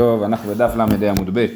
טוב, 0.00 0.22
אנחנו 0.22 0.54
בדף 0.54 0.72
ל"ה 0.76 1.10
עמוד 1.10 1.38
ב'. 1.38 1.46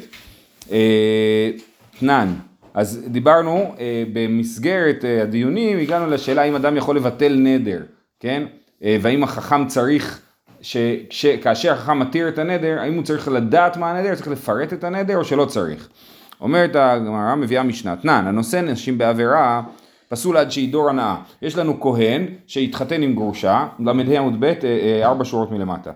אה, 0.71 1.51
תנן, 1.99 2.33
אז 2.73 3.03
דיברנו 3.07 3.75
אה, 3.79 4.03
במסגרת 4.13 5.05
אה, 5.05 5.21
הדיונים, 5.21 5.77
הגענו 5.77 6.07
לשאלה 6.07 6.43
אם 6.43 6.55
אדם 6.55 6.77
יכול 6.77 6.95
לבטל 6.95 7.35
נדר, 7.37 7.81
כן? 8.19 8.43
והאם 8.81 9.23
החכם 9.23 9.67
צריך, 9.67 10.21
שכש, 10.61 11.25
כאשר 11.25 11.73
החכם 11.73 11.99
מתיר 11.99 12.27
את 12.27 12.39
הנדר, 12.39 12.79
האם 12.79 12.93
הוא 12.93 13.03
צריך 13.03 13.27
לדעת 13.27 13.77
מה 13.77 13.91
הנדר, 13.91 14.15
צריך 14.15 14.27
לפרט 14.27 14.73
את 14.73 14.83
הנדר 14.83 15.17
או 15.17 15.25
שלא 15.25 15.45
צריך? 15.45 15.89
אומרת 16.41 16.75
הגמרא, 16.75 17.35
מביאה 17.35 17.63
משנה, 17.63 17.95
תנן, 17.95 18.23
הנושא 18.27 18.61
נשים 18.61 18.97
בעבירה, 18.97 19.61
פסול 20.09 20.37
עד 20.37 20.51
שידור 20.51 20.89
הנאה. 20.89 21.15
יש 21.41 21.57
לנו 21.57 21.81
כהן 21.81 22.25
שהתחתן 22.47 23.01
עם 23.01 23.15
גרושה, 23.15 23.67
ל"ה 23.79 24.19
עמוד 24.19 24.35
ב', 24.39 24.53
ארבע 25.03 25.25
שורות 25.25 25.51
מלמטה. 25.51 25.91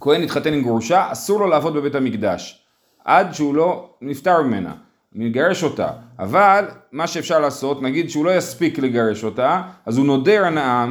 כהן 0.00 0.22
התחתן 0.22 0.52
עם 0.52 0.62
גרושה, 0.62 1.12
אסור 1.12 1.40
לו 1.40 1.46
לעבוד 1.46 1.74
בבית 1.74 1.94
המקדש, 1.94 2.62
עד 3.04 3.34
שהוא 3.34 3.54
לא 3.54 3.88
נפטר 4.02 4.42
ממנה, 4.42 4.72
מגרש 5.12 5.64
אותה. 5.64 5.88
אבל 6.18 6.64
מה 6.92 7.06
שאפשר 7.06 7.38
לעשות, 7.40 7.82
נגיד 7.82 8.10
שהוא 8.10 8.24
לא 8.24 8.36
יספיק 8.36 8.78
לגרש 8.78 9.24
אותה, 9.24 9.62
אז 9.86 9.98
הוא 9.98 10.06
נודר 10.06 10.44
הנאה, 10.44 10.86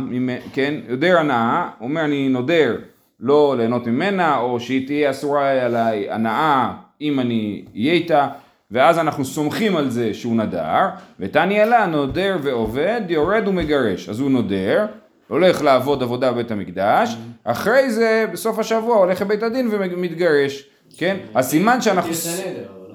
כן, 0.53 0.73
נודר 0.89 1.17
הנאה, 1.17 1.70
אומר 1.81 2.05
אני 2.05 2.29
נודר 2.29 2.76
לא 3.20 3.55
ליהנות 3.57 3.88
ממנה, 3.88 4.38
או 4.38 4.59
שהיא 4.59 4.88
תהיה 4.88 5.09
אסורה 5.09 5.65
עליי 5.65 6.12
הנאה 6.12 6.73
אם 7.01 7.20
אני 7.20 7.65
אהיה 7.76 7.93
איתה, 7.93 8.27
ואז 8.71 8.99
אנחנו 8.99 9.26
סומכים 9.26 9.77
על 9.77 9.90
זה 9.90 10.13
שהוא 10.13 10.35
נדר, 10.35 10.90
ותני 11.20 11.63
אלה 11.63 11.85
נודר 11.85 12.37
ועובד, 12.41 13.01
יורד 13.09 13.48
ומגרש. 13.48 14.09
אז 14.09 14.20
הוא 14.20 14.31
נודר, 14.31 14.85
הולך 15.27 15.61
לעבוד 15.61 16.03
עבודה 16.03 16.31
בבית 16.31 16.52
המקדש, 16.52 17.17
אחרי 17.43 17.89
זה 17.89 18.25
בסוף 18.31 18.59
השבוע 18.59 18.97
הולך 18.97 19.21
לבית 19.21 19.43
הדין 19.43 19.70
ומתגרש, 19.71 20.63
כן? 20.98 21.17
הסימן 21.35 21.81
שאנחנו... 21.81 22.13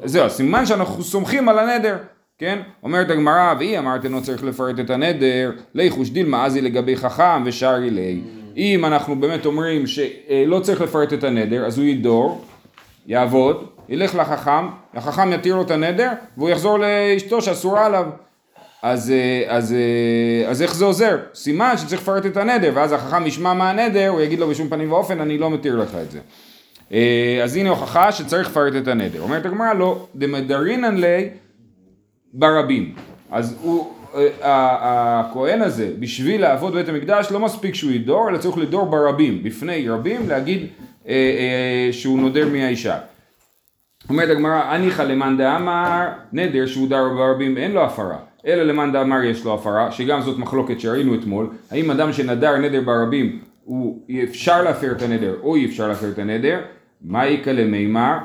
זהו, 0.05 0.25
הסימן 0.25 0.67
שאנחנו 0.67 1.03
סומכים 1.03 1.49
על 1.49 1.59
הנדר, 1.59 1.97
כן? 2.39 2.59
אומרת 2.83 3.11
הגמרא, 3.11 3.55
והיא 3.59 3.79
אמרתם 3.79 4.15
לא 4.15 4.21
צריך 4.21 4.45
לפרט 4.45 4.81
את 4.81 4.91
הנדר, 4.91 5.53
ליחוש 5.75 6.11
דילמה 6.11 6.47
אז 6.47 6.55
היא 6.55 6.63
לגבי 6.63 6.97
חכם 6.97 7.43
ושארי 7.45 7.91
לי. 7.91 8.21
אם 8.57 8.85
אנחנו 8.85 9.21
באמת 9.21 9.47
אומרים 9.47 9.87
שלא 9.87 10.61
צריך 10.63 10.81
לפרט 10.81 11.13
את 11.13 11.25
הנדר, 11.25 11.67
אז 11.67 11.79
הוא 11.79 11.87
ידור, 11.87 12.45
יעבוד, 13.07 13.67
ילך 13.89 14.15
לחכם, 14.15 14.69
החכם 14.95 15.33
יתיר 15.33 15.57
לו 15.57 15.63
את 15.63 15.71
הנדר, 15.71 16.11
והוא 16.37 16.51
יחזור 16.51 16.79
לאשתו 16.79 17.43
שאסורה 17.43 17.87
עליו. 17.87 18.07
אז, 18.83 19.13
אז, 19.49 19.75
אז 20.49 20.63
איך 20.63 20.75
זה 20.75 20.85
עוזר? 20.85 21.19
סימן 21.35 21.75
שצריך 21.77 22.03
לפרט 22.03 22.27
את 22.27 22.37
הנדר, 22.37 22.73
ואז 22.75 22.93
החכם 22.93 23.27
ישמע 23.27 23.55
מה 23.55 23.71
הנדר, 23.71 24.09
הוא 24.09 24.21
יגיד 24.21 24.39
לו 24.39 24.49
בשום 24.49 24.69
פנים 24.69 24.93
ואופן, 24.93 25.21
אני 25.21 25.39
לא 25.39 25.51
מתיר 25.51 25.77
לך 25.77 25.97
את 26.03 26.11
זה. 26.11 26.21
אז 27.45 27.57
הנה 27.57 27.71
הוכחה 27.71 28.13
שצריך 28.13 28.49
לפרט 28.49 28.73
את 28.83 28.89
הנדר. 28.89 29.21
אומרת 29.21 29.47
הגמרא, 29.47 29.73
לא, 29.73 30.07
דמדרינן 30.15 30.97
לי 30.97 31.29
ברבים. 32.33 32.95
אז 33.31 33.59
הוא, 33.63 33.93
הכהן 34.43 35.63
הזה, 35.63 35.91
בשביל 35.99 36.41
לעבוד 36.41 36.75
בית 36.75 36.89
המקדש, 36.89 37.31
לא 37.31 37.41
מספיק 37.41 37.75
שהוא 37.75 37.93
ידור, 37.93 38.29
אלא 38.29 38.39
צריך 38.39 38.59
לדור 38.59 38.87
ברבים, 38.87 39.43
בפני 39.43 39.89
רבים, 39.89 40.29
להגיד 40.29 40.67
שהוא 41.93 42.19
נודר 42.19 42.49
מהאישה. 42.49 42.99
אומרת 44.09 44.31
הגמרא, 44.31 44.63
הניחא 44.63 45.03
למאן 45.03 45.37
דאמר, 45.39 46.09
נדר 46.33 46.67
שהוא 46.67 46.89
דר 46.89 47.09
ברבים 47.09 47.57
אין 47.57 47.73
לו 47.73 47.85
הפרה. 47.85 48.17
אלא 48.47 48.63
למאן 48.63 48.93
דאמר 48.93 49.23
יש 49.25 49.45
לו 49.45 49.55
הפרה, 49.55 49.93
שגם 49.93 50.21
זאת 50.21 50.39
מחלוקת 50.39 50.81
שראינו 50.81 51.15
אתמול, 51.15 51.47
האם 51.71 51.91
אדם 51.91 52.13
שנדר 52.13 52.57
נדר 52.57 52.81
ברבים, 52.81 53.39
הוא 53.65 54.03
אפשר 54.23 54.63
להפר 54.63 54.93
את 54.93 55.03
הנדר 55.03 55.35
או 55.43 55.57
אי 55.57 55.67
אפשר 55.67 55.89
להפר 55.89 56.11
את 56.11 56.19
הנדר, 56.19 56.61
מה 57.03 57.27
יקא 57.27 57.51
למימר, 57.51 58.19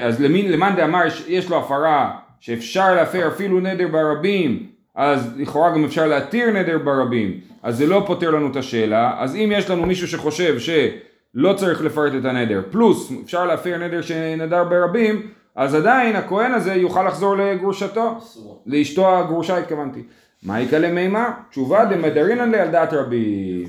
אז 0.00 0.20
למאן 0.20 0.76
דאמר 0.76 1.02
יש 1.28 1.50
לו 1.50 1.58
הפרה 1.58 2.10
שאפשר 2.40 2.94
להפר 2.94 3.28
אפילו 3.28 3.60
נדר 3.60 3.88
ברבים, 3.88 4.66
אז 4.94 5.34
לכאורה 5.36 5.70
גם 5.70 5.84
אפשר 5.84 6.06
להתיר 6.06 6.50
נדר 6.50 6.78
ברבים, 6.78 7.40
אז 7.62 7.78
זה 7.78 7.86
לא 7.86 8.04
פותר 8.06 8.30
לנו 8.30 8.50
את 8.50 8.56
השאלה, 8.56 9.14
אז 9.18 9.36
אם 9.36 9.52
יש 9.54 9.70
לנו 9.70 9.86
מישהו 9.86 10.08
שחושב 10.08 10.58
שלא 10.58 11.52
צריך 11.52 11.84
לפרט 11.84 12.12
את 12.20 12.24
הנדר, 12.24 12.62
פלוס 12.70 13.12
אפשר 13.24 13.46
להפר 13.46 13.78
נדר 13.78 14.02
שנדר 14.02 14.64
ברבים, 14.64 15.22
אז 15.56 15.74
עדיין 15.74 16.16
הכהן 16.16 16.52
הזה 16.52 16.74
יוכל 16.74 17.06
לחזור 17.06 17.36
לגרושתו, 17.36 18.18
לאשתו 18.66 19.18
הגרושה 19.18 19.58
התכוונתי. 19.58 20.02
מה 20.42 20.60
יקא 20.60 20.76
למימר? 20.76 21.28
תשובה 21.50 21.84
דמדרינן 21.84 22.50
לי 22.50 22.58
על 22.58 22.68
דעת 22.68 22.92
רבי. 22.92 23.66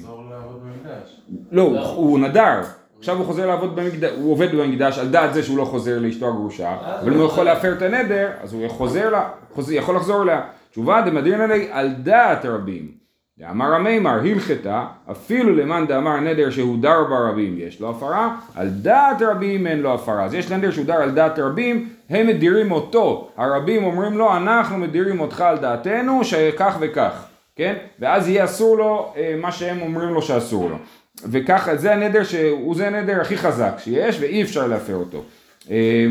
במקדש. 0.64 1.22
לא, 1.52 1.62
הוא 1.96 2.20
נדר. 2.20 2.62
עכשיו 3.00 3.18
הוא 3.18 3.26
חוזר 3.26 3.48
לעבוד 3.48 3.76
במקדש, 3.76 4.12
הוא 4.18 4.32
עובד 4.32 4.56
במקדש 4.56 5.00
על 5.00 5.08
דעת 5.08 5.34
זה 5.34 5.44
שהוא 5.44 5.58
לא 5.58 5.66
חוזר 5.66 6.00
לאשתו 6.00 6.28
הגרושה, 6.28 6.78
אבל 7.02 7.14
אם 7.14 7.20
הוא 7.20 7.26
יכול 7.26 7.46
להפר 7.46 7.74
את 7.74 7.82
הנדר, 7.82 8.32
אז 8.42 8.54
הוא 8.54 8.68
חוזר 8.70 9.10
לה, 9.10 9.30
יכול 9.72 9.96
לחזור 9.96 10.24
אליה. 10.24 10.42
תשובה 10.72 11.02
דמדרינן 11.02 11.52
לי 11.52 11.68
על 11.72 11.94
דעת 11.94 12.46
רבים. 12.46 13.01
דאמר 13.42 13.74
המימר 13.74 14.20
הלכתה, 14.20 14.86
אפילו 15.12 15.56
למאן 15.56 15.88
דאמר 15.88 16.20
נדר 16.20 16.50
שהוא 16.50 16.78
דר 16.82 17.04
ברבים 17.04 17.56
יש 17.58 17.80
לו 17.80 17.90
הפרה, 17.90 18.36
על 18.56 18.70
דעת 18.70 19.22
רבים 19.22 19.68
אין 19.68 19.80
לו 19.80 19.94
הפרה. 19.94 20.26
אז 20.26 20.34
יש 20.34 20.52
נדר 20.52 20.72
שהוא 20.72 20.86
דר 20.86 20.94
על 20.94 21.12
דעת 21.12 21.40
רבים, 21.40 21.90
הם 22.10 22.28
מדירים 22.28 22.72
אותו. 22.72 23.30
הרבים 23.38 23.84
אומרים 23.84 24.18
לו, 24.18 24.38
אנחנו 24.38 24.78
מדירים 24.78 25.20
אותך 25.20 25.42
על 25.42 25.58
דעתנו, 25.58 26.24
שכך 26.24 26.78
וכך, 26.80 27.26
כן? 27.56 27.74
ואז 28.00 28.30
יהיה 28.30 28.46
אסור 28.46 28.78
לו 28.78 29.14
אה, 29.18 29.36
מה 29.42 29.52
שהם 29.52 29.82
אומרים 29.82 30.10
לו 30.10 30.22
שאסור 30.22 30.70
לו. 30.70 30.78
וככה, 31.26 31.76
זה 31.76 31.94
הנדר 31.94 32.24
שהוא 32.24 32.76
זה 32.76 32.88
הנדר 32.88 33.22
הכי 33.22 33.38
חזק 33.38 33.74
שיש, 33.78 34.18
ואי 34.20 34.42
אפשר 34.42 34.68
להפר 34.68 34.96
אותו. 34.96 35.24
אה, 35.72 36.06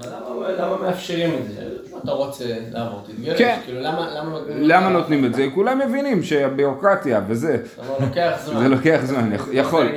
למה- 0.00 0.50
למה 0.58 0.76
מאפשרים 0.82 1.30
את 1.40 1.54
זה? 1.54 1.62
אתה 2.04 2.10
רוצה 2.12 2.44
לעבור, 2.72 3.00
תתגרש. 3.06 3.38
כן. 3.38 3.58
כאילו, 3.64 3.80
למה... 3.80 4.10
למה- 4.14 4.38
למה 4.48 4.88
נותנים 4.88 5.24
את 5.24 5.34
זה? 5.34 5.46
כולם 5.54 5.80
מבינים 5.88 6.22
שהביורוקרטיה 6.22 7.20
וזה, 7.28 7.56
אבל 7.80 8.06
לוקח 8.06 8.32
זמן. 8.44 8.58
זה 8.62 8.68
לוקח 8.68 9.00
זמן, 9.04 9.30
יכול. 9.52 9.88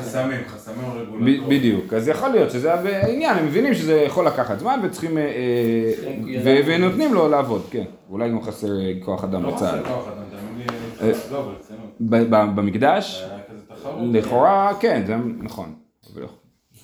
חסמים, 0.00 0.40
חסמים 0.48 0.90
רגולטוריים. 0.96 1.48
בדיוק, 1.48 1.94
אז 1.94 2.08
יכול 2.08 2.28
להיות 2.28 2.50
שזה 2.50 2.72
העניין, 2.74 3.38
הם 3.38 3.46
מבינים 3.46 3.74
שזה 3.74 3.94
יכול 3.94 4.26
לקחת 4.26 4.58
זמן 4.58 4.80
וצריכים, 4.82 5.18
אה, 5.18 5.22
אה, 5.24 6.40
ו- 6.44 6.58
ונותנים 6.66 7.14
לו 7.14 7.28
לעבוד, 7.28 7.62
כן, 7.70 7.84
אולי 8.10 8.28
גם 8.30 8.42
חסר 8.42 8.80
אה, 8.80 8.92
כוח 9.04 9.24
אדם 9.24 9.42
לא 9.42 9.50
בצה"ל. 9.56 9.66
חסר 9.82 9.94
כוח 9.94 10.08
אדם, 10.08 10.24
תאמין 10.30 10.66
אה, 11.00 11.06
לי, 11.06 11.12
לא, 11.32 11.52
ב- 12.30 12.54
במקדש. 12.56 13.24
לכאורה 14.12 14.72
כן, 14.80 15.02
זה 15.06 15.14
נכון, 15.42 15.74
אבל 16.14 16.22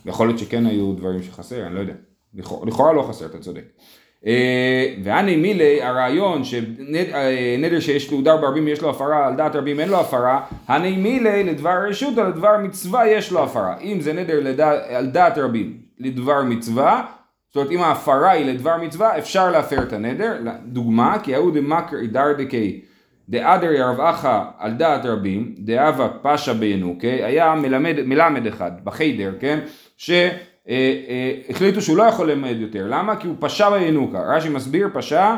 יכול 0.07 0.27
להיות 0.27 0.39
שכן 0.39 0.67
היו 0.67 0.93
דברים 0.93 1.23
שחסר, 1.23 1.67
אני 1.67 1.75
לא 1.75 1.81
יודע, 1.81 1.93
לכאורה- 2.35 2.93
לא 2.93 3.03
חסר, 3.03 3.27
אתה 3.27 3.39
צודק. 3.39 3.63
אה, 4.27 4.95
ואני 5.05 5.37
מילי, 5.37 5.83
הרעיון 5.83 6.43
שנדר 6.45 7.81
שיש 7.81 8.13
לו 8.13 8.23
דר 8.23 8.37
ברבים 8.37 8.69
יש 8.69 8.83
לו 8.83 8.91
הפרה, 8.91 9.27
על 9.27 9.37
דעת 9.37 9.57
רבים 9.57 9.81
אין 9.81 9.89
לו 9.89 10.01
הפרה, 10.01 10.41
הני 10.69 10.97
מילי 10.97 11.45
לדבר 11.45 11.87
רשות, 11.89 12.19
על 12.19 12.33
דבר 12.33 12.57
מצווה 12.63 13.09
יש 13.09 13.33
לו 13.33 13.43
הפרה. 13.45 13.79
אם 13.81 14.01
זה 14.01 14.13
נדר 14.13 14.41
לדע- 14.43 14.97
על 14.97 15.07
דעת 15.07 15.39
רבים 15.39 15.79
לדבר 15.99 16.43
מצווה, 16.43 17.07
זאת 17.49 17.57
אומרת 17.57 17.71
אם 17.71 17.81
ההפרה 17.81 18.31
היא 18.31 18.47
לדבר 18.47 18.77
מצווה, 18.77 19.19
אפשר 19.19 19.51
להפר 19.51 19.83
את 19.83 19.93
הנדר. 19.93 20.37
דוגמה, 20.67 21.17
כי 21.23 21.35
ההוא 21.35 21.55
דמקר 21.55 21.97
אידר 21.97 22.33
דקי. 23.29 23.39
דאדר 23.39 23.73
ירבעך 23.73 24.29
על 24.59 24.73
דעת 24.73 25.05
רבים, 25.05 25.55
דאבה 25.59 26.09
פשע 26.23 26.53
בינוקי, 26.53 27.25
היה 27.25 27.55
מלמד, 27.55 27.95
מלמד 28.05 28.47
אחד 28.47 28.71
בחיידר, 28.85 29.33
כן? 29.41 29.59
שהחליטו 29.97 31.81
שהוא 31.81 31.97
לא 31.97 32.03
יכול 32.03 32.31
ללמד 32.31 32.57
יותר, 32.59 32.87
למה? 32.89 33.17
כי 33.17 33.27
הוא 33.27 33.37
פשע 33.41 33.71
בינוקה, 33.71 34.19
רש"י 34.37 34.49
מסביר 34.49 34.89
פשע 34.95 35.35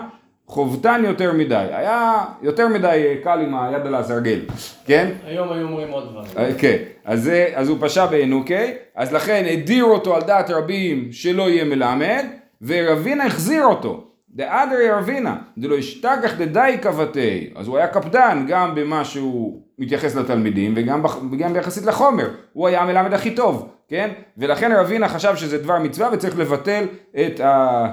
חובטן 0.46 1.02
יותר 1.04 1.32
מדי, 1.32 1.66
היה 1.70 2.24
יותר 2.42 2.68
מדי 2.68 3.14
קל 3.24 3.40
עם 3.40 3.54
היד 3.54 3.86
על 3.86 3.94
הסרגל, 3.94 4.40
כן? 4.86 5.10
היום 5.26 5.52
היו 5.52 5.66
אומרים 5.66 5.90
עוד 5.90 6.08
דברים. 6.10 6.30
אה, 6.38 6.54
כן, 6.58 6.76
אז, 7.04 7.30
אז 7.54 7.68
הוא 7.68 7.76
פשע 7.80 8.06
בעינוקי, 8.06 8.72
אז 8.96 9.12
לכן 9.12 9.44
הדיר 9.52 9.84
אותו 9.84 10.16
על 10.16 10.22
דעת 10.22 10.50
רבים 10.50 11.08
שלא 11.12 11.50
יהיה 11.50 11.64
מלמד, 11.64 12.24
ורבינה 12.62 13.26
החזיר 13.26 13.64
אותו. 13.64 14.07
דאדרי 14.34 14.90
רבינה, 14.90 15.36
דלא 15.58 15.74
ישתכח 15.74 16.34
דדי 16.38 16.78
כבתי, 16.82 17.50
אז 17.56 17.68
הוא 17.68 17.76
היה 17.76 17.86
קפדן 17.86 18.44
גם 18.48 18.74
במה 18.74 19.04
שהוא 19.04 19.62
מתייחס 19.78 20.14
לתלמידים 20.14 20.74
וגם, 20.76 21.04
וגם 21.32 21.52
ביחסית 21.52 21.86
לחומר, 21.86 22.30
הוא 22.52 22.68
היה 22.68 22.82
המלמד 22.82 23.12
הכי 23.12 23.34
טוב, 23.34 23.68
כן? 23.88 24.10
ולכן 24.38 24.72
רבינה 24.72 25.08
חשב 25.08 25.36
שזה 25.36 25.58
דבר 25.58 25.78
מצווה 25.78 26.08
וצריך 26.12 26.38
לבטל 26.38 26.84
את 27.26 27.40
ה... 27.40 27.86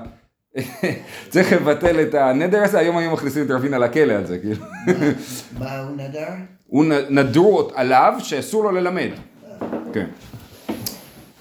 צריך 1.29 1.53
לבטל 1.53 2.01
את 2.01 2.13
הנדר 2.13 2.63
הזה, 2.63 2.79
היום 2.79 2.97
היו 2.97 3.11
מכניסים 3.11 3.45
את 3.45 3.51
רבינה 3.51 3.77
לכלא 3.77 4.13
על 4.13 4.25
זה, 4.25 4.39
כאילו. 4.39 4.65
מה 5.59 5.79
הוא 5.79 5.97
נדר? 5.97 6.27
הוא 6.67 6.85
נדרו 7.09 7.69
עליו 7.75 8.13
שאסור 8.19 8.63
לו 8.63 8.71
ללמד. 8.71 9.09
כן. 9.93 10.05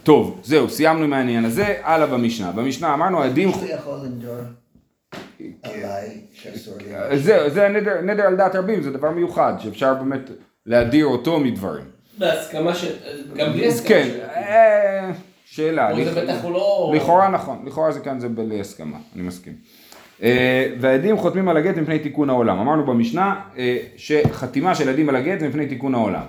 טוב, 0.03 0.41
זהו, 0.45 0.69
סיימנו 0.69 1.05
עם 1.05 1.13
העניין 1.13 1.45
הזה, 1.45 1.75
הלאה 1.83 2.07
במשנה. 2.07 2.53
במשנה 2.53 2.95
אמרנו, 2.95 3.23
עדים... 3.23 3.49
הוא 3.49 3.67
יכול 3.69 3.99
לנדור 4.05 4.35
עליי 5.63 6.21
שאסור 6.33 6.75
לי. 6.79 7.19
זהו, 7.19 7.51
זה 7.51 7.67
הנדר, 7.67 8.01
נדר 8.01 8.23
על 8.23 8.37
דעת 8.37 8.55
רבים, 8.55 8.83
זה 8.83 8.91
דבר 8.91 9.11
מיוחד, 9.11 9.55
שאפשר 9.59 9.95
באמת 9.95 10.31
להדיר 10.67 11.07
אותו 11.07 11.41
מדברים. 11.41 11.85
בהסכמה 12.19 12.75
של... 12.75 12.93
גם 13.37 13.53
בלי 13.53 13.67
הסכמה 13.67 13.89
כן, 13.89 14.09
של... 14.09 14.21
אה, 14.21 15.11
שאלה. 15.45 16.05
זה 16.05 16.49
לא... 16.49 16.93
לכאורה 16.95 17.29
נכון, 17.29 17.63
לכאורה 17.67 17.93
זה 17.93 18.01
כאן 18.01 18.21
זה 18.21 18.29
בלי 18.29 18.61
הסכמה, 18.61 18.97
אני 19.15 19.23
מסכים. 19.23 19.53
אה, 20.23 20.67
והעדים 20.81 21.17
חותמים 21.17 21.49
על 21.49 21.57
הגט 21.57 21.77
מפני 21.77 21.99
תיקון 21.99 22.31
העולם. 22.31 22.59
אמרנו 22.59 22.87
במשנה 22.87 23.41
אה, 23.59 23.79
שחתימה 23.97 24.75
של 24.75 24.89
עדים 24.89 25.09
על 25.09 25.17
הגט 25.17 25.41
זה 25.41 25.49
מפני 25.49 25.67
תיקון 25.67 25.95
העולם. 25.95 26.25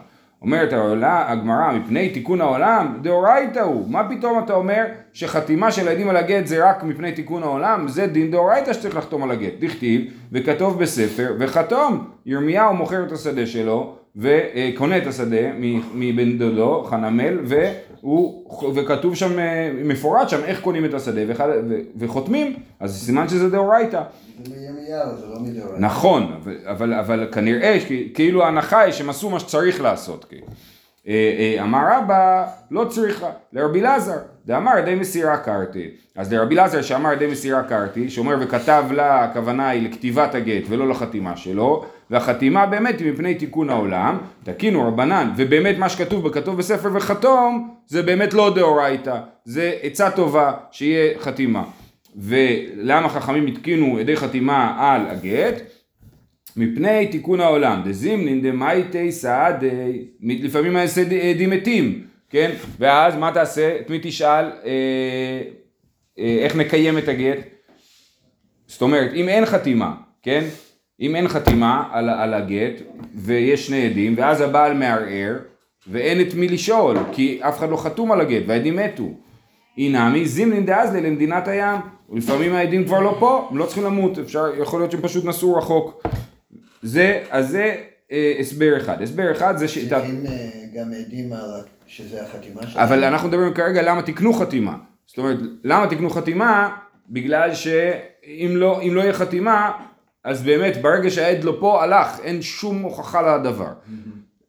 אומרת 0.45 0.69
הגמרא, 1.01 1.71
מפני 1.73 2.09
תיקון 2.09 2.41
העולם, 2.41 2.97
דאורייתא 3.01 3.59
הוא. 3.59 3.91
מה 3.91 4.09
פתאום 4.09 4.43
אתה 4.43 4.53
אומר 4.53 4.85
שחתימה 5.13 5.71
של 5.71 5.87
עדים 5.87 6.09
על 6.09 6.17
הגט 6.17 6.47
זה 6.47 6.69
רק 6.69 6.83
מפני 6.83 7.11
תיקון 7.11 7.43
העולם? 7.43 7.87
זה 7.87 8.07
דין 8.07 8.31
דאורייתא 8.31 8.73
שצריך 8.73 8.97
לחתום 8.97 9.23
על 9.23 9.31
הגט. 9.31 9.53
דכתיב, 9.59 10.01
וכתוב 10.31 10.79
בספר, 10.79 11.33
וחתום. 11.39 12.07
ירמיהו 12.25 12.73
מוכר 12.73 13.03
את 13.03 13.11
השדה 13.11 13.45
שלו, 13.45 13.95
וקונה 14.15 14.97
את 14.97 15.07
השדה 15.07 15.51
מבן 15.93 16.37
דודו, 16.37 16.83
חנמל, 16.83 17.39
והוא, 18.05 18.73
וכתוב 18.75 19.15
שם, 19.15 19.39
אה, 19.39 19.71
מפורט 19.83 20.29
שם 20.29 20.43
איך 20.43 20.61
קונים 20.61 20.85
את 20.85 20.93
השדה, 20.93 21.21
ואחד, 21.27 21.47
ו, 21.69 21.75
וחותמים, 21.97 22.55
אז 22.79 23.05
סימן 23.05 23.27
שזה 23.27 23.49
דאורייתא. 23.49 24.01
לא. 25.71 25.79
נכון, 25.79 26.39
אבל, 26.43 26.53
אבל, 26.63 26.93
אבל 26.93 27.27
כנראה, 27.31 27.77
כאילו 28.13 28.43
ההנחה 28.43 28.79
היא 28.79 28.93
שהם 28.93 29.09
עשו 29.09 29.29
מה 29.29 29.39
שצריך 29.39 29.81
לעשות. 29.81 30.25
כאילו. 30.25 30.47
אמר 31.61 31.83
רבא, 31.91 32.47
לא 32.71 32.85
צריכה, 32.85 33.29
לרבי 33.53 33.81
לזר, 33.81 34.17
דאמר 34.45 34.77
ידי 34.77 34.95
מסירה 34.95 35.37
קרתי. 35.37 35.89
אז 36.15 36.33
לרבי 36.33 36.55
לזר 36.55 36.81
שאמר 36.81 37.13
ידי 37.13 37.27
מסירה 37.27 37.63
קרתי, 37.63 38.09
שאומר 38.09 38.35
וכתב 38.41 38.85
לה, 38.91 39.23
הכוונה 39.23 39.69
היא 39.69 39.89
לכתיבת 39.89 40.35
הגט 40.35 40.63
ולא 40.69 40.89
לחתימה 40.89 41.37
שלו, 41.37 41.85
והחתימה 42.09 42.65
באמת 42.65 42.99
היא 42.99 43.11
מפני 43.11 43.35
תיקון 43.35 43.69
העולם, 43.69 44.17
תקינו 44.43 44.87
רבנן, 44.87 45.31
ובאמת 45.37 45.77
מה 45.77 45.89
שכתוב 45.89 46.27
בכתוב 46.27 46.57
בספר 46.57 46.89
וחתום, 46.93 47.75
זה 47.87 48.01
באמת 48.01 48.33
לא 48.33 48.55
דאורייתא, 48.55 49.17
זה 49.45 49.73
עצה 49.81 50.11
טובה 50.11 50.53
שיהיה 50.71 51.19
חתימה. 51.19 51.63
ולמה 52.15 53.09
חכמים 53.09 53.47
התקינו 53.47 53.99
ידי 53.99 54.15
חתימה 54.15 54.75
על 54.79 55.01
הגט? 55.09 55.61
מפני 56.57 57.07
תיקון 57.07 57.41
העולם, 57.41 57.81
דזימנין 57.85 58.41
דמייטי 58.41 59.11
סעדי, 59.11 60.05
לפעמים 60.21 60.75
העדים 60.75 61.49
מתים, 61.49 62.03
כן? 62.29 62.51
ואז 62.79 63.15
מה 63.15 63.31
תעשה? 63.31 63.77
את 63.81 63.89
מי 63.89 63.99
תשאל? 64.01 64.45
אה, 64.65 65.41
אה, 66.19 66.37
איך 66.39 66.55
נקיים 66.55 66.97
את 66.97 67.07
הגט? 67.07 67.39
זאת 68.67 68.81
אומרת, 68.81 69.11
אם 69.13 69.29
אין 69.29 69.45
חתימה, 69.45 69.93
כן? 70.23 70.43
אם 70.99 71.15
אין 71.15 71.27
חתימה 71.27 71.83
על, 71.91 72.09
על 72.09 72.33
הגט, 72.33 72.81
ויש 73.15 73.67
שני 73.67 73.85
עדים, 73.85 74.13
ואז 74.17 74.41
הבעל 74.41 74.73
מערער, 74.73 75.37
ואין 75.87 76.21
את 76.21 76.33
מי 76.33 76.47
לשאול, 76.47 76.97
כי 77.11 77.39
אף 77.41 77.57
אחד 77.57 77.69
לא 77.69 77.77
חתום 77.77 78.11
על 78.11 78.21
הגט, 78.21 78.43
והעדים 78.47 78.75
מתו. 78.75 79.09
אינמי 79.77 80.25
זימנין 80.25 80.65
דאזלי 80.65 81.01
למדינת 81.01 81.47
הים, 81.47 81.79
ולפעמים 82.09 82.53
העדים 82.53 82.85
כבר 82.85 82.99
לא 82.99 83.15
פה, 83.19 83.47
הם 83.51 83.57
לא 83.57 83.65
צריכים 83.65 83.83
למות, 83.83 84.19
אפשר, 84.19 84.45
יכול 84.61 84.79
להיות 84.79 84.91
שהם 84.91 85.01
פשוט 85.01 85.25
נסעו 85.25 85.55
רחוק. 85.55 86.03
זה, 86.81 87.23
אז 87.29 87.49
זה 87.49 87.75
אה, 88.11 88.33
הסבר 88.39 88.77
אחד. 88.77 89.01
הסבר 89.01 89.31
אחד 89.31 89.57
זה 89.57 89.67
ש... 89.67 89.89
צריכים 89.89 90.25
אה, 90.25 90.49
גם 90.75 90.91
עדים 90.93 91.33
על 91.33 91.61
שזה 91.87 92.23
החתימה 92.23 92.67
שלהם. 92.67 92.85
אבל 92.85 93.03
אנחנו 93.03 93.27
מדברים 93.27 93.53
כרגע 93.53 93.81
למה 93.81 94.01
תקנו 94.01 94.33
חתימה. 94.33 94.75
זאת 95.07 95.17
אומרת, 95.17 95.37
למה 95.63 95.87
תקנו 95.87 96.09
חתימה? 96.09 96.77
בגלל 97.09 97.53
שאם 97.53 98.51
לא, 98.55 98.81
לא 98.91 99.01
יהיה 99.01 99.13
חתימה, 99.13 99.71
אז 100.25 100.43
באמת 100.43 100.81
ברגע 100.81 101.09
שהעד 101.09 101.43
לא 101.43 101.57
פה, 101.59 101.83
הלך, 101.83 102.19
אין 102.23 102.41
שום 102.41 102.81
הוכחה 102.81 103.37
לדבר. 103.37 103.67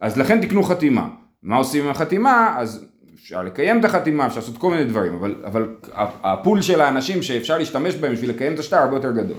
אז 0.01 0.19
לכן 0.19 0.41
תקנו 0.41 0.63
חתימה. 0.63 1.09
מה 1.43 1.57
עושים 1.57 1.85
עם 1.85 1.91
החתימה? 1.91 2.55
אז 2.59 2.85
אפשר 3.15 3.43
לקיים 3.43 3.81
את 3.81 3.85
החתימה, 3.85 4.27
אפשר 4.27 4.41
לעשות 4.41 4.59
כל 4.59 4.71
מיני 4.71 4.85
דברים, 4.85 5.15
אבל, 5.15 5.35
אבל 5.45 5.69
הפול 5.95 6.63
של 6.63 6.81
האנשים 6.81 7.23
שאפשר 7.23 7.59
להשתמש 7.59 7.95
בהם 7.95 8.13
בשביל 8.13 8.31
לקיים 8.31 8.55
את 8.55 8.59
השטר 8.59 8.77
הרבה 8.77 8.97
יותר 8.97 9.13
גדול. 9.13 9.37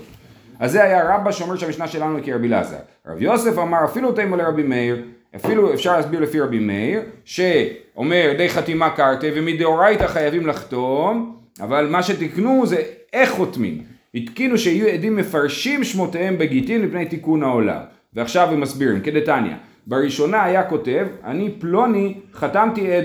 אז 0.58 0.72
זה 0.72 0.82
היה 0.82 1.14
רבא 1.14 1.32
שאומר 1.32 1.56
שהמשנה 1.56 1.88
שלנו 1.88 2.16
היא 2.16 2.24
כרבי 2.24 2.48
אלעזר. 2.48 2.76
רב 3.06 3.22
יוסף 3.22 3.58
אמר 3.58 3.84
אפילו 3.84 4.12
תימא 4.12 4.36
לרבי 4.36 4.62
מאיר, 4.62 5.02
אפילו 5.36 5.74
אפשר 5.74 5.96
להסביר 5.96 6.20
לפי 6.20 6.40
רבי 6.40 6.58
מאיר, 6.58 7.00
שאומר 7.24 8.34
די 8.36 8.48
חתימה 8.48 8.90
קרתי 8.90 9.30
ומדאורייתא 9.34 10.06
חייבים 10.06 10.46
לחתום, 10.46 11.36
אבל 11.60 11.86
מה 11.86 12.02
שתיקנו 12.02 12.66
זה 12.66 12.82
איך 13.12 13.30
חותמים. 13.30 13.97
התקינו 14.14 14.58
שיהיו 14.58 14.88
עדים 14.88 15.16
מפרשים 15.16 15.84
שמותיהם 15.84 16.38
בגיטין 16.38 16.82
מפני 16.82 17.06
תיקון 17.06 17.42
העולם. 17.42 17.80
ועכשיו 18.14 18.48
הם 18.50 18.60
מסבירים, 18.60 19.00
כדתניא, 19.00 19.54
בראשונה 19.86 20.44
היה 20.44 20.62
כותב, 20.62 21.06
אני 21.24 21.50
פלוני 21.58 22.14
חתמתי 22.34 22.92
עד. 22.92 23.04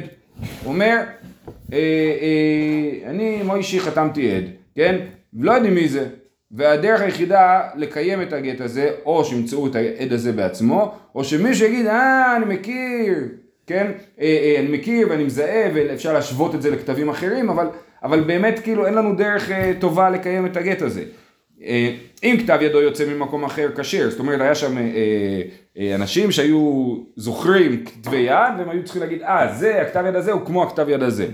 אומר, 0.65 0.97
אה, 1.73 1.77
אה, 1.77 3.09
אני 3.09 3.43
מוישי 3.43 3.79
חתמתי 3.79 4.31
עד, 4.35 4.43
כן? 4.75 4.99
לא 5.33 5.51
יודעים 5.51 5.75
מי 5.75 5.87
זה. 5.87 6.07
והדרך 6.53 7.01
היחידה 7.01 7.61
לקיים 7.75 8.21
את 8.21 8.33
הגט 8.33 8.61
הזה, 8.61 8.91
או 9.05 9.25
שימצאו 9.25 9.67
את 9.67 9.75
העד 9.75 10.13
הזה 10.13 10.31
בעצמו, 10.31 10.95
או 11.15 11.23
שמישהו 11.23 11.67
יגיד, 11.67 11.87
אה, 11.87 12.37
אני 12.37 12.55
מכיר, 12.55 13.17
כן? 13.67 13.91
אה, 14.21 14.25
אה, 14.25 14.59
אני 14.59 14.77
מכיר 14.77 15.07
ואני 15.09 15.23
מזהה, 15.23 15.69
ואפשר 15.73 16.13
להשוות 16.13 16.55
את 16.55 16.61
זה 16.61 16.71
לכתבים 16.71 17.09
אחרים, 17.09 17.49
אבל, 17.49 17.67
אבל 18.03 18.19
באמת 18.19 18.59
כאילו 18.59 18.85
אין 18.85 18.93
לנו 18.93 19.15
דרך 19.15 19.51
אה, 19.51 19.71
טובה 19.79 20.09
לקיים 20.09 20.45
את 20.45 20.57
הגט 20.57 20.81
הזה. 20.81 21.03
אה, 21.63 21.95
אם 22.23 22.37
כתב 22.43 22.59
ידו 22.61 22.81
יוצא 22.81 23.05
ממקום 23.05 23.43
אחר 23.43 23.69
כשר, 23.75 24.09
זאת 24.09 24.19
אומרת 24.19 24.41
היה 24.41 24.55
שם 24.55 24.77
אה, 24.77 24.83
אה, 25.77 25.95
אנשים 25.95 26.31
שהיו 26.31 26.95
זוכרים 27.15 27.85
כתבי 27.85 28.17
יד 28.17 28.53
והם 28.57 28.69
היו 28.69 28.83
צריכים 28.83 29.01
להגיד 29.01 29.21
אה 29.21 29.53
זה 29.53 29.81
הכתב 29.81 30.03
יד 30.07 30.15
הזה 30.15 30.31
הוא 30.31 30.41
כמו 30.45 30.63
הכתב 30.63 30.89
יד 30.89 31.03
הזה. 31.03 31.27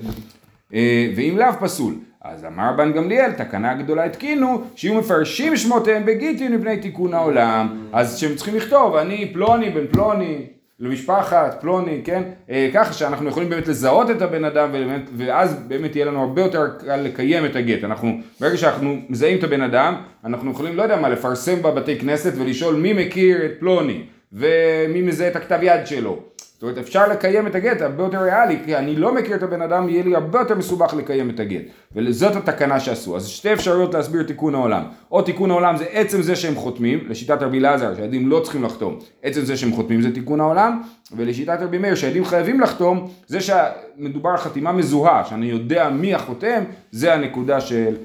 אה, 0.73 1.11
ואם 1.15 1.35
לאו 1.37 1.47
פסול. 1.59 1.93
אז 2.21 2.45
אמר 2.45 2.71
בן 2.77 2.93
גמליאל 2.93 3.31
תקנה 3.31 3.73
גדולה 3.73 4.03
התקינו 4.03 4.61
שיהיו 4.75 4.95
מפרשים 4.95 5.57
שמותיהם 5.57 6.05
בגיטין 6.05 6.55
מפני 6.55 6.77
תיקון 6.77 7.13
העולם. 7.13 7.87
אז 7.93 8.17
שהם 8.17 8.35
צריכים 8.35 8.55
לכתוב 8.55 8.95
אני 8.95 9.31
פלוני 9.33 9.69
בן 9.69 9.87
פלוני 9.87 10.45
למשפחת 10.79 11.57
פלוני 11.61 12.01
כן? 12.03 12.23
אה, 12.49 12.69
ככה 12.73 12.93
שאנחנו 12.93 13.29
יכולים 13.29 13.49
באמת 13.49 13.67
לזהות 13.67 14.09
את 14.09 14.21
הבן 14.21 14.45
אדם 14.45 14.69
ובאמת, 14.69 15.09
ואז 15.17 15.63
באמת 15.67 15.95
יהיה 15.95 16.05
לנו 16.05 16.21
הרבה 16.21 16.41
יותר 16.41 16.67
קל 16.79 16.95
לקיים 16.95 17.45
את 17.45 17.55
הגט. 17.55 17.83
אנחנו 17.83 18.19
ברגע 18.39 18.57
שאנחנו 18.57 18.97
מזהים 19.09 19.37
את 19.37 19.43
הבן 19.43 19.61
אדם 19.61 19.95
אנחנו 20.25 20.51
יכולים 20.51 20.75
לא 20.75 20.83
יודע 20.83 20.99
מה 20.99 21.09
לפרסם 21.09 21.61
בבתי 21.61 21.99
כנסת 21.99 22.33
ולשאול 22.37 22.75
מי 22.75 22.93
מכיר 22.93 23.45
את 23.45 23.51
פלוני 23.59 24.03
ומי 24.33 25.01
מזהה 25.01 25.27
את 25.27 25.35
הכתב 25.35 25.59
יד 25.61 25.87
שלו 25.87 26.19
זאת 26.59 26.63
אומרת 26.63 26.77
אפשר 26.77 27.07
לקיים 27.07 27.47
את 27.47 27.55
הגט 27.55 27.81
הרבה 27.81 28.03
יותר 28.03 28.21
ריאלי 28.21 28.59
כי 28.65 28.75
אני 28.75 28.95
לא 28.95 29.15
מכיר 29.15 29.35
את 29.35 29.43
הבן 29.43 29.61
אדם 29.61 29.89
יהיה 29.89 30.03
לי 30.03 30.15
הרבה 30.15 30.39
יותר 30.39 30.55
מסובך 30.55 30.93
לקיים 30.93 31.29
את 31.29 31.39
הגט. 31.39 31.61
וזאת 31.95 32.35
התקנה 32.35 32.79
שעשו. 32.79 33.15
אז 33.15 33.27
שתי 33.27 33.53
אפשרויות 33.53 33.93
להסביר 33.93 34.23
תיקון 34.23 34.55
העולם. 34.55 34.83
או 35.11 35.21
תיקון 35.21 35.51
העולם 35.51 35.77
זה 35.77 35.85
עצם 35.91 36.21
זה 36.21 36.35
שהם 36.35 36.55
חותמים 36.55 36.99
לשיטת 37.07 37.41
רבי 37.41 37.59
אלעזר 37.59 37.95
שהעדים 37.95 38.27
לא 38.27 38.39
צריכים 38.39 38.63
לחתום. 38.63 38.99
עצם 39.23 39.41
זה 39.41 39.57
שהם 39.57 39.71
חותמים 39.71 40.01
זה 40.01 40.13
תיקון 40.13 40.39
העולם 40.39 40.81
ולשיטת 41.11 41.57
רבי 41.61 41.77
מאיר 41.77 41.95
שהעדים 41.95 42.25
חייבים 42.25 42.59
לחתום 42.59 43.09
זה 43.27 43.39
שמדובר 43.41 44.29
על 44.29 44.37
חתימה 44.37 44.71
מזוהה 44.71 45.25
שאני 45.25 45.45
יודע 45.45 45.89
מי 45.89 46.13
החותם 46.15 46.63
זה 46.91 47.13
הנקודה 47.13 47.61
של 47.61 47.95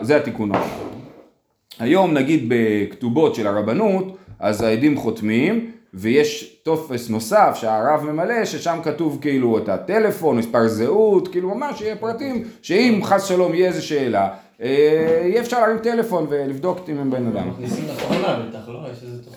זה 0.00 0.16
התיקון 0.16 0.54
העולם. 0.54 0.70
היום 1.78 2.14
נגיד 2.14 2.44
בכתובות 2.48 3.34
של 3.34 3.46
הרבנות, 3.46 4.16
אז 4.38 4.62
העדים 4.62 4.96
חותמים, 4.96 5.70
ויש 5.94 6.56
טופס 6.62 7.10
נוסף 7.10 7.56
שהרב 7.60 8.04
ממלא, 8.04 8.44
ששם 8.44 8.78
כתוב 8.82 9.18
כאילו 9.20 9.58
את 9.58 9.68
הטלפון, 9.68 10.36
מספר 10.38 10.68
זהות, 10.68 11.28
כאילו 11.28 11.54
ממש 11.54 11.80
יהיה 11.80 11.96
פרטים, 11.96 12.44
שאם 12.62 13.00
חס 13.04 13.24
שלום 13.24 13.54
יהיה 13.54 13.68
איזה 13.68 13.82
שאלה, 13.82 14.28
אה, 14.62 14.68
יהיה 15.24 15.40
אפשר 15.40 15.60
להרים 15.60 15.78
טלפון 15.78 16.26
ולבדוק 16.28 16.78
אם 16.88 16.98
הם 16.98 17.10
בן 17.10 17.26
אדם. 17.26 17.48
לא? 17.48 17.52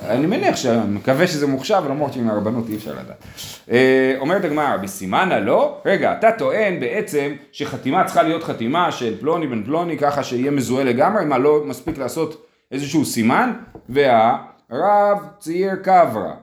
אני 0.09 0.25
מניח, 0.27 0.55
ש- 0.55 0.65
מקווה 0.65 1.27
שזה 1.27 1.47
מוחשב, 1.47 1.81
למרות 1.89 2.13
שעם 2.13 2.29
הרבנות 2.29 2.69
אי 2.69 2.75
אפשר 2.75 2.91
לדעת. 2.91 3.23
אה, 3.71 4.15
אומרת 4.19 4.45
הגמרא, 4.45 4.77
בסימנה 4.77 5.39
לא? 5.39 5.77
רגע, 5.85 6.13
אתה 6.19 6.31
טוען 6.37 6.79
בעצם 6.79 7.31
שחתימה 7.51 8.03
צריכה 8.03 8.23
להיות 8.23 8.43
חתימה 8.43 8.91
של 8.91 9.19
פלוני 9.19 9.47
בן 9.47 9.63
פלוני, 9.63 9.97
ככה 9.97 10.23
שיהיה 10.23 10.51
מזוהה 10.51 10.83
לגמרי, 10.83 11.25
מה 11.25 11.37
לא 11.37 11.61
מספיק 11.65 11.97
לעשות 11.97 12.45
איזשהו 12.71 13.05
סימן? 13.05 13.53
והרב 13.89 15.17
צייר 15.39 15.75
קברה. 15.75 16.33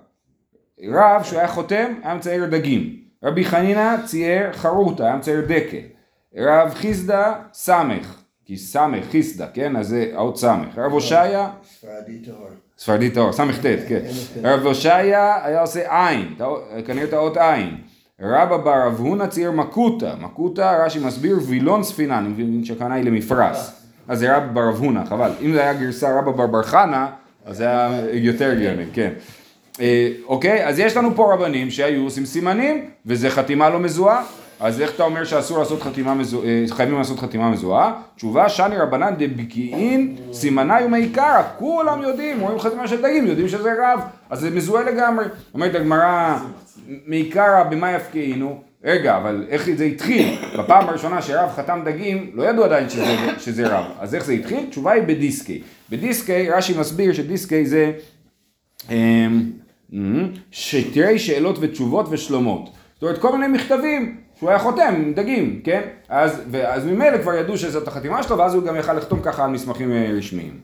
רב 0.83 1.23
שהוא 1.23 1.39
היה 1.39 1.49
חותם, 1.49 1.93
היה 2.03 2.15
מצייר 2.15 2.47
דגים. 2.47 2.97
רבי 3.25 3.45
חנינא 3.45 3.97
צייר 4.05 4.53
חרוטה, 4.53 5.05
היה 5.05 5.17
מצייר 5.17 5.41
דקל. 5.41 5.79
רב 6.37 6.75
חיסדא 6.75 7.33
סמך, 7.53 8.23
כי 8.45 8.57
סמך 8.57 9.05
חיסדא, 9.11 9.47
כן? 9.55 9.77
אז 9.77 9.89
זה 9.89 10.11
האות 10.15 10.39
סמך. 10.39 10.79
רב 10.79 10.93
הושעיה 10.93 11.51
ספרדי 11.69 12.19
טהור. 12.19 12.49
ספרדי 12.79 13.11
טהור, 13.11 13.33
סט, 13.33 13.41
כן. 13.89 14.01
רב 14.43 14.67
הושעיה 14.67 15.47
היה 15.47 15.61
עושה 15.61 16.09
עין, 16.09 16.35
כנראה 16.87 17.05
את 17.05 17.13
האות 17.13 17.37
עין. 17.37 17.77
רבא 18.21 18.57
בר 18.57 18.87
רב 18.87 19.01
הונא 19.01 19.27
צייר 19.27 19.51
מקוטה, 19.51 20.15
מקוטה 20.21 20.85
רש"י 20.85 20.99
מסביר 20.99 21.39
וילון 21.47 21.83
ספינה, 21.83 22.19
אני 22.19 22.29
מבין 22.29 22.65
שהכוונה 22.65 22.95
היא 22.95 23.05
למפרש. 23.05 23.59
אז 24.09 24.19
זה 24.19 24.37
רבא 24.37 24.47
בר 24.47 24.69
רב 24.69 24.77
הונא, 24.77 25.05
חבל. 25.05 25.31
אם 25.41 25.53
זה 25.53 25.61
היה 25.61 25.75
גרסה 25.75 26.19
רבא 26.19 26.31
בר 26.31 26.47
בר 26.47 26.63
חנה, 26.63 27.11
אז 27.45 27.57
זה 27.57 27.65
היה 27.65 27.91
יותר 28.13 28.51
הגיוני, 28.51 28.85
כן. 28.93 29.13
אה, 29.81 30.09
אוקיי, 30.27 30.67
אז 30.67 30.79
יש 30.79 30.97
לנו 30.97 31.15
פה 31.15 31.33
רבנים 31.35 31.71
שהיו 31.71 32.03
עושים 32.03 32.27
סימנים, 32.27 32.85
וזה 33.07 33.31
חתימה 33.31 33.71
לא 33.71 33.81
מזוהה. 33.81 34.25
אז 34.61 34.81
איך 34.81 34.95
אתה 34.95 35.03
אומר 35.03 35.25
שאסור 35.25 35.59
לעשות 35.59 35.83
חתימה 35.83 36.15
מזוהה, 36.15 36.47
אה, 36.47 36.65
חייבים 36.71 36.99
לעשות 36.99 37.19
חתימה 37.19 37.51
מזוהה? 37.51 37.93
תשובה, 38.17 38.49
שני 38.49 38.77
רבנן 38.77 39.15
דבקיעין 39.19 40.17
סימני 40.33 40.85
ומעיקרא, 40.85 41.43
כולם 41.59 42.03
יודעים, 42.03 42.41
רואים 42.41 42.59
חתימה 42.59 42.89
של 42.89 43.03
דגים, 43.03 43.27
יודעים 43.27 43.49
שזה 43.49 43.73
רב, 43.83 44.01
אז 44.31 44.41
זה 44.41 44.51
מזוהה 44.51 44.85
לגמרי. 44.85 45.25
אומרת 45.55 45.75
הגמרא, 45.75 46.39
מעיקרא 47.07 47.63
במה 47.63 47.93
יפקיעינו? 47.93 48.61
רגע, 48.85 49.17
אבל 49.17 49.45
איך 49.49 49.71
זה 49.77 49.85
התחיל? 49.85 50.37
בפעם 50.59 50.89
הראשונה 50.89 51.23
שרב 51.23 51.51
חתם 51.57 51.81
דגים, 51.85 52.31
לא 52.35 52.43
ידעו 52.43 52.65
עדיין 52.65 52.89
שזה, 52.89 53.17
שזה 53.39 53.69
רב. 53.69 53.85
אז 54.01 54.15
איך 54.15 54.25
זה 54.25 54.33
התחיל? 54.33 54.67
תשובה 54.71 54.93
היא 54.93 55.03
בדיסקי. 55.03 55.63
בדיסקי, 55.91 56.51
רש"י 56.51 56.79
מסביר 56.79 57.13
שדיסקי 57.13 57.67
זה 57.67 57.93
אמ, 58.91 59.43
אמ, 59.93 60.29
שתראי 60.51 61.19
שאלות 61.19 61.59
ותשובות 61.61 62.07
ושלומות. 62.11 62.71
זאת 62.95 63.03
אומרת, 63.03 63.19
כל 63.19 63.39
מיני 63.39 63.59
מכתבים 63.59 64.17
שהוא 64.39 64.51
היה 64.51 64.59
חותם 64.59 65.13
דגים, 65.17 65.61
כן? 65.65 65.81
אז, 66.09 66.43
ואז 66.51 66.87
ממילא 66.87 67.19
כבר 67.23 67.35
ידעו 67.35 67.59
שזאת 67.59 67.89
החתימה 67.89 68.23
שלו, 68.23 68.39
ואז 68.39 68.55
הוא 68.55 68.63
גם 68.63 68.77
יכל 68.77 68.93
לחתום 68.93 69.21
ככה 69.23 69.45
על 69.45 69.51
מסמכים 69.51 69.93
אה, 69.93 70.11
רשמיים. 70.17 70.61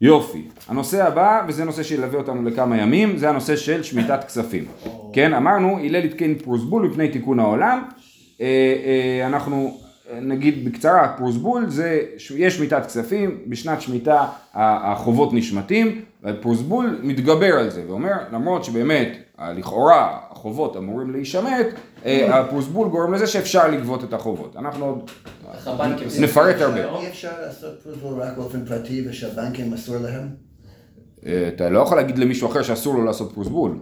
יופי. 0.00 0.42
הנושא 0.68 1.06
הבא, 1.06 1.42
וזה 1.48 1.64
נושא 1.64 1.82
שילווה 1.82 2.18
אותנו 2.18 2.42
לכמה 2.42 2.78
ימים, 2.78 3.16
זה 3.16 3.28
הנושא 3.28 3.56
של 3.56 3.82
שמיטת 3.82 4.24
כספים. 4.24 4.64
כן, 5.12 5.34
אמרנו, 5.34 5.78
הלל 5.78 6.04
התקן 6.04 6.34
פרוסבול 6.34 6.88
מפני 6.88 7.08
תיקון 7.08 7.40
העולם. 7.40 7.82
אה, 8.40 8.46
אה, 8.46 9.26
אנחנו 9.26 9.80
אה, 10.12 10.20
נגיד 10.20 10.64
בקצרה, 10.64 11.14
פרוסבול 11.16 11.70
זה, 11.70 12.00
יש 12.36 12.56
שמיטת 12.56 12.86
כספים, 12.86 13.38
בשנת 13.46 13.80
שמיטה 13.80 14.26
החובות 14.54 15.32
נשמטים, 15.32 16.02
ופרוסבול 16.26 17.00
מתגבר 17.02 17.58
על 17.58 17.70
זה 17.70 17.82
ואומר, 17.88 18.12
למרות 18.32 18.64
שבאמת, 18.64 19.16
לכאורה, 19.38 20.18
החובות 20.30 20.76
אמורים 20.76 21.10
להישמט, 21.10 21.66
אה, 22.04 22.38
הפרוסבול 22.38 22.88
גורם 22.88 23.14
לזה 23.14 23.26
שאפשר 23.26 23.68
לגבות 23.68 24.04
את 24.04 24.12
החובות. 24.12 24.56
אנחנו 24.56 24.86
עוד 24.86 25.10
נפרט 26.20 26.60
הרבה. 26.60 27.00
אי 27.00 27.08
אפשר 27.08 27.32
לעשות 27.42 27.82
פרוזבול 27.82 28.22
רק 28.22 28.36
באופן 28.36 28.64
פרטי 28.64 29.08
ושהבנקים 29.08 29.74
אסור 29.74 29.96
להם? 29.96 30.28
אה, 31.26 31.48
אתה 31.48 31.70
לא 31.70 31.78
יכול 31.78 31.96
להגיד 31.96 32.18
למישהו 32.18 32.48
אחר 32.48 32.62
שאסור 32.62 32.94
לו 32.94 33.04
לעשות 33.04 33.32
פרוסבול. 33.34 33.78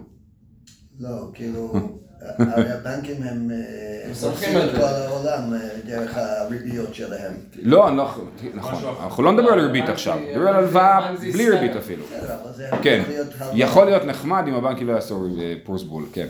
לא, 0.99 1.29
כאילו, 1.33 1.73
הרי 2.37 2.71
הבנקים 2.71 3.23
הם 3.23 3.51
אה, 3.51 4.29
עושים 4.29 4.57
על 4.57 4.69
את. 4.69 4.75
כל 4.75 4.81
העולם 4.81 5.53
אה, 5.53 5.59
דרך 5.85 6.17
הריביות 6.17 6.95
שלהם. 6.95 7.33
לא, 7.63 7.87
אנחנו- 7.87 8.23
נכון, 8.53 8.73
אנחנו 9.03 9.23
לא 9.23 9.31
נדבר 9.31 9.49
על 9.49 9.59
ריבית 9.59 9.89
עכשיו, 9.89 10.17
נדבר 10.31 10.47
על 10.47 10.55
הלוואה 10.55 11.11
בלי. 11.33 11.49
ריבית 11.49 11.75
אפילו. 11.75 12.03
זה 12.55 12.67
כן, 12.81 13.03
יכול 13.53 13.85
להיות 13.85 14.05
נחמד 14.05 14.43
אם 14.47 14.53
הבנקים 14.53 14.87
לא 14.87 14.93
יעשו 14.93 15.27
פרוסבול, 15.63 16.03
כן, 16.13 16.27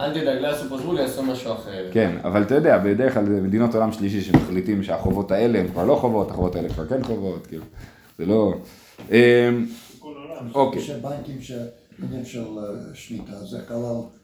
אל 0.00 0.10
תדאג, 0.14 0.38
לא 0.42 0.46
יעשו 0.48 0.68
פרוזבול, 0.68 0.98
יעשו 0.98 1.22
משהו 1.22 1.52
אחר. 1.52 1.86
כן, 1.92 2.16
אבל 2.24 2.42
אתה 2.42 2.54
יודע, 2.54 2.78
בדרך 2.78 3.14
כלל 3.14 3.26
זה 3.26 3.40
מדינות 3.40 3.74
עולם 3.74 3.92
שלישי 3.92 4.20
שמחליטים 4.20 4.82
שהחובות 4.82 5.30
האלה 5.32 5.58
הם 5.58 5.68
כבר 5.68 5.84
לא 5.84 5.94
חובות, 5.94 6.30
החובות 6.30 6.56
האלה 6.56 6.68
כבר 6.68 6.86
כן 6.86 7.02
חובות, 7.04 7.46
כאילו, 7.46 7.64
זה 8.18 8.26
לא... 8.26 8.54
אה, 9.12 9.50
אוקיי. 10.54 10.82
שעניין 12.00 12.24
של 12.24 12.44
אה, 12.58 12.94
שמיטה, 12.94 13.32
זה 13.32 13.58
כלל 13.68 13.76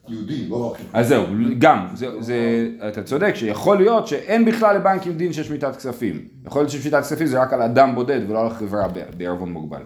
יהודי, 0.09 0.49
לא 0.49 0.71
רק... 0.71 0.79
אז 0.93 1.09
זהו, 1.09 1.25
גם, 1.59 1.87
זה, 1.95 2.21
זה, 2.21 2.69
אתה 2.89 3.03
צודק 3.03 3.35
שיכול 3.35 3.77
להיות 3.77 4.07
שאין 4.07 4.45
בכלל 4.45 4.77
לבנקים 4.77 5.13
דין 5.13 5.33
של 5.33 5.43
שמיטת 5.43 5.77
כספים. 5.77 6.29
יכול 6.47 6.63
להיות 6.63 6.71
ששמיטת 6.71 7.01
כספים 7.01 7.27
זה 7.27 7.43
רק 7.43 7.53
על 7.53 7.63
אדם 7.63 7.95
בודד 7.95 8.21
ולא 8.29 8.43
על 8.43 8.51
חברה 8.51 8.89
בערבון 9.17 9.53
מוגבל. 9.53 9.83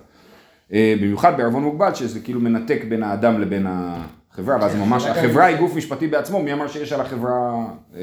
אה, 0.73 0.95
במיוחד 1.01 1.37
בערבון 1.37 1.63
מוגבל 1.63 1.95
שזה 1.95 2.21
כאילו 2.21 2.41
מנתק 2.41 2.85
בין 2.89 3.03
האדם 3.03 3.41
לבין 3.41 3.67
החברה, 3.69 4.57
ואז 4.61 4.77
ממש 4.77 5.07
החברה 5.07 5.45
היא 5.45 5.57
גוף 5.57 5.77
משפטי 5.77 6.07
בעצמו, 6.07 6.43
מי 6.43 6.53
אמר 6.53 6.69
שיש 6.69 6.93
על 6.93 7.01
החברה... 7.01 7.67
אה, 7.97 8.01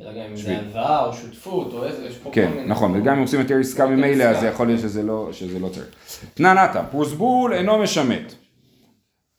לא 0.00 0.08
יודע 0.08 0.26
אם 0.30 0.36
זה 0.36 0.42
שביל. 0.42 0.56
הלוואה 0.56 1.04
או 1.04 1.12
שותפות 1.12 1.72
או 1.72 1.84
איזה, 1.84 2.06
יש 2.06 2.18
פה 2.18 2.30
כן, 2.32 2.48
כל 2.50 2.54
מיני. 2.56 2.68
נכון, 2.68 2.96
וגם 2.96 3.16
אם 3.16 3.22
עושים 3.22 3.40
יותר 3.40 3.58
עסקה 3.60 3.86
ממילא. 3.86 4.24
אז 4.24 4.40
זה 4.40 4.46
יכול 4.46 4.66
להיות 4.66 4.80
שזה 4.80 5.02
לא, 5.02 5.28
שזה 5.32 5.58
לא 5.58 5.68
צריך. 5.68 5.86
תנא 6.34 6.52
נתא, 6.52 6.82
פרוסבול 6.90 7.52
אינו 7.52 7.78
משמט. 7.78 8.34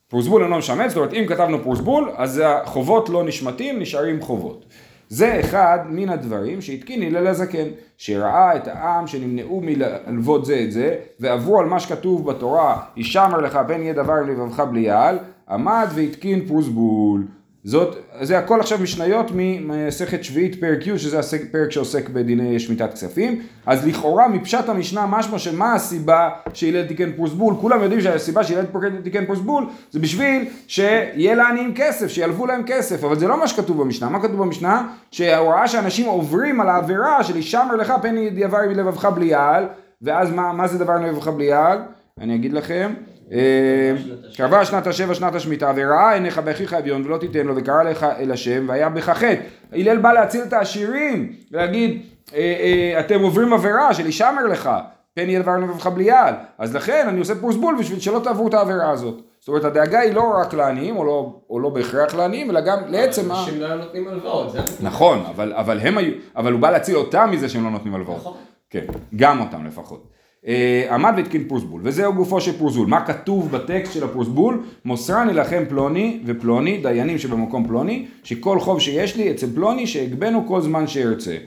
פרוסבול 0.10 0.44
אינו 0.44 0.58
משמט, 0.58 0.90
זאת 0.90 0.98
אומרת 0.98 1.14
אם 1.14 1.26
כתבנו 1.28 1.64
פרוסבול, 1.64 2.12
אז 2.16 2.42
החובות 2.46 3.10
לא 3.10 3.24
נשמטים, 3.24 3.80
נשארים 3.80 4.22
חובות. 4.22 4.66
זה 5.10 5.40
אחד 5.40 5.80
מן 5.90 6.10
הדברים 6.10 6.62
שהתקין 6.62 7.04
הלל 7.04 7.28
הזקן, 7.28 7.68
שראה 7.98 8.56
את 8.56 8.68
העם 8.68 9.08
שנמנעו 9.08 9.62
מללוות 9.64 10.46
זה 10.46 10.62
את 10.64 10.72
זה, 10.72 10.96
ועברו 11.20 11.60
על 11.60 11.66
מה 11.66 11.80
שכתוב 11.80 12.32
בתורה, 12.32 12.82
הישמר 12.96 13.42
לך 13.42 13.60
פן 13.68 13.82
יהיה 13.82 13.94
דבר 13.94 14.22
לבבך 14.28 14.60
בלי 14.60 14.80
יעל, 14.80 15.18
עמד 15.50 15.88
והתקין 15.96 16.48
פרוסבול. 16.48 17.26
זאת, 17.68 17.96
זה 18.22 18.38
הכל 18.38 18.60
עכשיו 18.60 18.80
משניות 18.82 19.32
ממסכת 19.36 20.24
שביעית 20.24 20.60
פרק 20.60 20.88
י' 20.88 21.00
שזה 21.00 21.20
הפרק 21.20 21.72
שעוסק 21.72 22.10
בדיני 22.10 22.60
שמיטת 22.60 22.94
כספים. 22.94 23.42
אז 23.66 23.88
לכאורה 23.88 24.28
מפשט 24.28 24.70
המשנה 24.70 25.06
משמע 25.06 25.40
שמה 25.40 25.74
הסיבה 25.74 26.30
שהלל 26.54 26.86
תיקן 26.86 27.12
פרוסבול 27.12 27.56
כולם 27.62 27.84
יודעים 27.84 28.02
שהסיבה 28.02 28.44
שהלל 28.44 28.66
תיקן 29.04 29.26
פרוסבול 29.26 29.66
זה 29.92 30.00
בשביל 30.00 30.46
שיהיה 30.68 31.36
לעניים 31.36 31.74
כסף 31.76 32.08
שילוו 32.08 32.46
להם 32.46 32.64
כסף. 32.66 33.04
אבל 33.04 33.20
זה 33.20 33.28
לא 33.28 33.40
מה 33.40 33.48
שכתוב 33.48 33.82
במשנה. 33.82 34.10
מה 34.10 34.22
כתוב 34.22 34.38
במשנה? 34.38 34.88
שההוראה 35.12 35.68
שאנשים 35.68 36.06
עוברים 36.06 36.62
על 36.62 36.70
העבירה 36.70 37.24
של 37.24 37.36
הישמר 37.36 37.76
לך 37.76 37.94
פן 38.02 38.18
ידבר 38.18 38.60
מלבבך 38.70 39.06
בלי 39.06 39.26
יעל 39.26 39.66
ואז 40.02 40.32
מה, 40.32 40.54
מה 40.54 40.68
זה 40.68 40.78
דבר 40.78 40.98
מלבבך 41.00 41.28
בלי 41.28 41.46
יעל? 41.46 41.78
אני 42.22 42.36
אגיד 42.36 42.54
לכם 42.54 42.94
אה, 43.32 43.92
קרבה 44.38 44.66
שנת 44.66 44.88
השבע 44.88 45.14
שנת 45.14 45.36
השמיטה 45.36 45.72
וראה 45.76 46.14
עיניך 46.14 46.40
באחיך 46.40 46.74
אביון 46.74 47.06
ולא 47.06 47.18
תיתן 47.18 47.48
לו 47.48 47.56
וקרא 47.56 47.84
לך 47.84 48.06
אל 48.20 48.32
השם 48.32 48.66
והיה 48.68 48.90
בך 48.90 49.10
חטא. 49.10 49.36
הלל 49.74 49.98
בא 49.98 50.14
להציל 50.14 50.44
את 50.44 50.54
העשירים 50.54 51.34
ולהגיד 51.52 52.02
אה, 52.34 52.40
אה, 52.40 53.00
אתם 53.00 53.22
עוברים 53.22 53.54
עבירה 53.54 53.94
של 53.94 54.06
הישמר 54.06 54.48
לך 54.52 54.70
פן 55.14 55.30
יהיה 55.30 55.42
דבר 55.42 55.58
לבבך 55.58 55.88
בלי 55.88 56.10
אז 56.58 56.76
לכן 56.76 57.06
אני 57.10 57.20
עושה 57.20 57.36
פרוסבול 57.36 57.76
בשביל 57.80 58.00
שלא 58.00 58.20
תעברו 58.24 58.48
את 58.48 58.54
העבירה 58.54 58.92
הזאת. 58.92 59.22
זאת 59.40 59.48
אומרת 59.48 59.64
הדאגה 59.64 60.00
היא 60.00 60.14
לא 60.14 60.34
רק 60.42 60.54
לעניים 60.54 60.98
או 60.98 61.06
לא, 61.06 61.40
או 61.50 61.60
לא 61.60 61.70
בהכרח 61.70 62.16
לעניים 62.16 62.50
אלא 62.50 62.62
גם 62.62 62.78
לעצם 62.88 63.32
ה... 63.32 63.40
אנשים 63.40 63.62
לא 63.62 63.66
היו 63.66 63.76
נותנים 63.76 64.08
הלוואות. 64.08 64.56
נכון 64.80 65.24
אבל, 65.30 65.54
אבל 65.54 65.80
הם 65.80 65.98
היו 65.98 66.14
אבל 66.36 66.52
הוא 66.52 66.62
בא 66.62 66.72
להציל 66.72 66.96
אותם 66.96 67.30
מזה 67.32 67.50
שהם 67.50 67.64
לא 67.64 67.70
נותנים 67.70 67.96
הלוואות. 67.96 68.20
נכון. 68.20 68.34
כן, 68.70 68.86
גם 69.16 69.40
אותם 69.40 69.66
לפחות. 69.66 70.15
אה, 70.48 70.88
עמד 70.92 71.14
והתקין 71.18 71.44
פרוסבול, 71.48 71.82
וזהו 71.84 72.14
גופו 72.14 72.42
של 72.42 72.58
פרוסבול. 72.58 72.88
מה 72.88 73.06
כתוב 73.06 73.52
בטקסט 73.52 73.94
של 73.94 74.04
הפרוסבול? 74.04 74.64
מוסרני 74.86 75.34
לכם 75.34 75.64
פלוני 75.70 76.20
ופלוני, 76.26 76.78
דיינים 76.78 77.18
שבמקום 77.18 77.68
פלוני, 77.68 78.06
שכל 78.24 78.60
חוב 78.60 78.80
שיש 78.80 79.18
לי 79.18 79.32
אצל 79.32 79.48
פלוני 79.56 79.88
שהגבנו 79.88 80.48
כל 80.48 80.62
זמן 80.62 80.88
שארצה. 80.88 81.38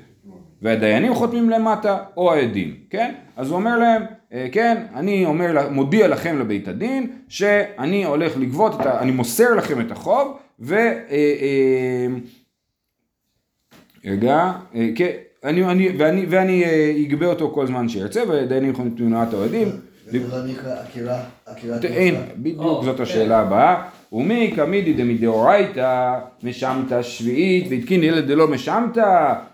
והדיינים 0.62 1.14
חותמים 1.14 1.50
למטה, 1.50 1.98
או 2.16 2.32
העדים, 2.32 2.74
כן? 2.90 3.14
אז 3.36 3.50
הוא 3.50 3.56
אומר 3.56 3.78
להם, 3.78 4.02
אה, 4.32 4.46
כן, 4.52 4.82
אני 4.94 5.26
אומר, 5.26 5.68
מודיע 5.70 6.08
לכם 6.08 6.38
לבית 6.38 6.68
הדין, 6.68 7.10
שאני 7.28 8.04
הולך 8.04 8.36
לגבות, 8.36 8.80
את 8.80 8.86
ה, 8.86 9.00
אני 9.00 9.10
מוסר 9.10 9.54
לכם 9.54 9.80
את 9.80 9.90
החוב, 9.90 10.36
ו... 10.60 10.74
אה, 10.74 12.06
רגע, 14.04 14.52
כן, 14.94 15.10
אני, 15.44 15.64
אני, 15.64 15.88
ואני, 15.98 16.26
ואני 16.28 16.64
אה, 16.64 16.92
אגבה 17.06 17.26
אותו 17.26 17.50
כל 17.54 17.66
זמן 17.66 17.88
שארצה, 17.88 18.22
ודיינים 18.28 18.70
יכולים 18.70 18.94
תמונת 18.96 19.34
האוהדים. 19.34 19.68
לא 19.68 20.36
אין. 21.84 22.14
בדיוק 22.36 22.84
זאת 22.84 22.96
כן. 22.96 23.02
השאלה 23.02 23.38
הבאה. 23.38 23.82
ומי 24.12 24.52
קמידי 24.56 24.92
דמדאורייתא 24.92 26.18
משמת 26.42 27.04
שביעית 27.04 27.66
והתקין 27.70 28.02
ילד 28.02 28.26
דלא 28.26 28.48
משמת? 28.48 28.98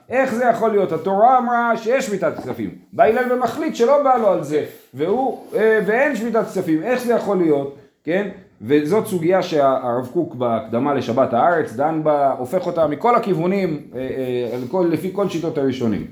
איך 0.08 0.34
זה 0.34 0.44
יכול 0.44 0.70
להיות? 0.70 0.92
התורה 0.92 1.38
אמרה 1.38 1.76
שיש 1.76 2.06
שמיטת 2.06 2.32
כספים. 2.38 2.70
בא 2.92 3.04
הלל 3.04 3.32
ומחליט 3.32 3.74
שלא 3.74 4.02
בא 4.02 4.16
לו 4.16 4.28
על 4.28 4.44
זה, 4.44 4.64
והוא, 4.94 5.46
אה, 5.56 5.78
ואין 5.86 6.16
שמיטת 6.16 6.44
כספים, 6.46 6.82
איך 6.82 7.04
זה 7.04 7.12
יכול 7.12 7.36
להיות? 7.36 7.78
כן? 8.04 8.28
וזאת 8.66 9.06
סוגיה 9.06 9.42
שהרב 9.42 10.06
קוק 10.12 10.34
בהקדמה 10.34 10.94
לשבת 10.94 11.32
הארץ 11.32 11.72
דן 11.72 12.00
בה, 12.04 12.32
הופך 12.38 12.66
אותה 12.66 12.86
מכל 12.86 13.14
הכיוונים, 13.16 13.80
אה, 13.94 14.00
אה, 14.00 14.58
כל- 14.70 14.88
לפי 14.92 15.10
כל 15.12 15.28
שיטות 15.28 15.58
הראשונים. 15.58 16.06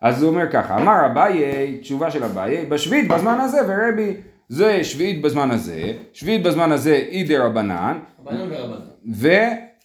אז 0.00 0.22
הוא 0.22 0.30
אומר 0.30 0.50
ככה, 0.50 0.76
אמר 0.76 1.06
אביי, 1.06 1.42
תשובה 1.82 2.10
של 2.10 2.24
אביי, 2.24 2.66
בשביעית 2.68 3.08
בזמן 3.08 3.38
הזה 3.40 3.58
ורבי, 3.68 4.14
זה 4.48 4.84
שביעית 4.84 5.22
בזמן 5.22 5.50
הזה, 5.50 5.82
שביעית 6.12 6.42
בזמן 6.42 6.72
הזה 6.72 6.94
אידי 6.94 7.36
רבנן. 7.36 7.98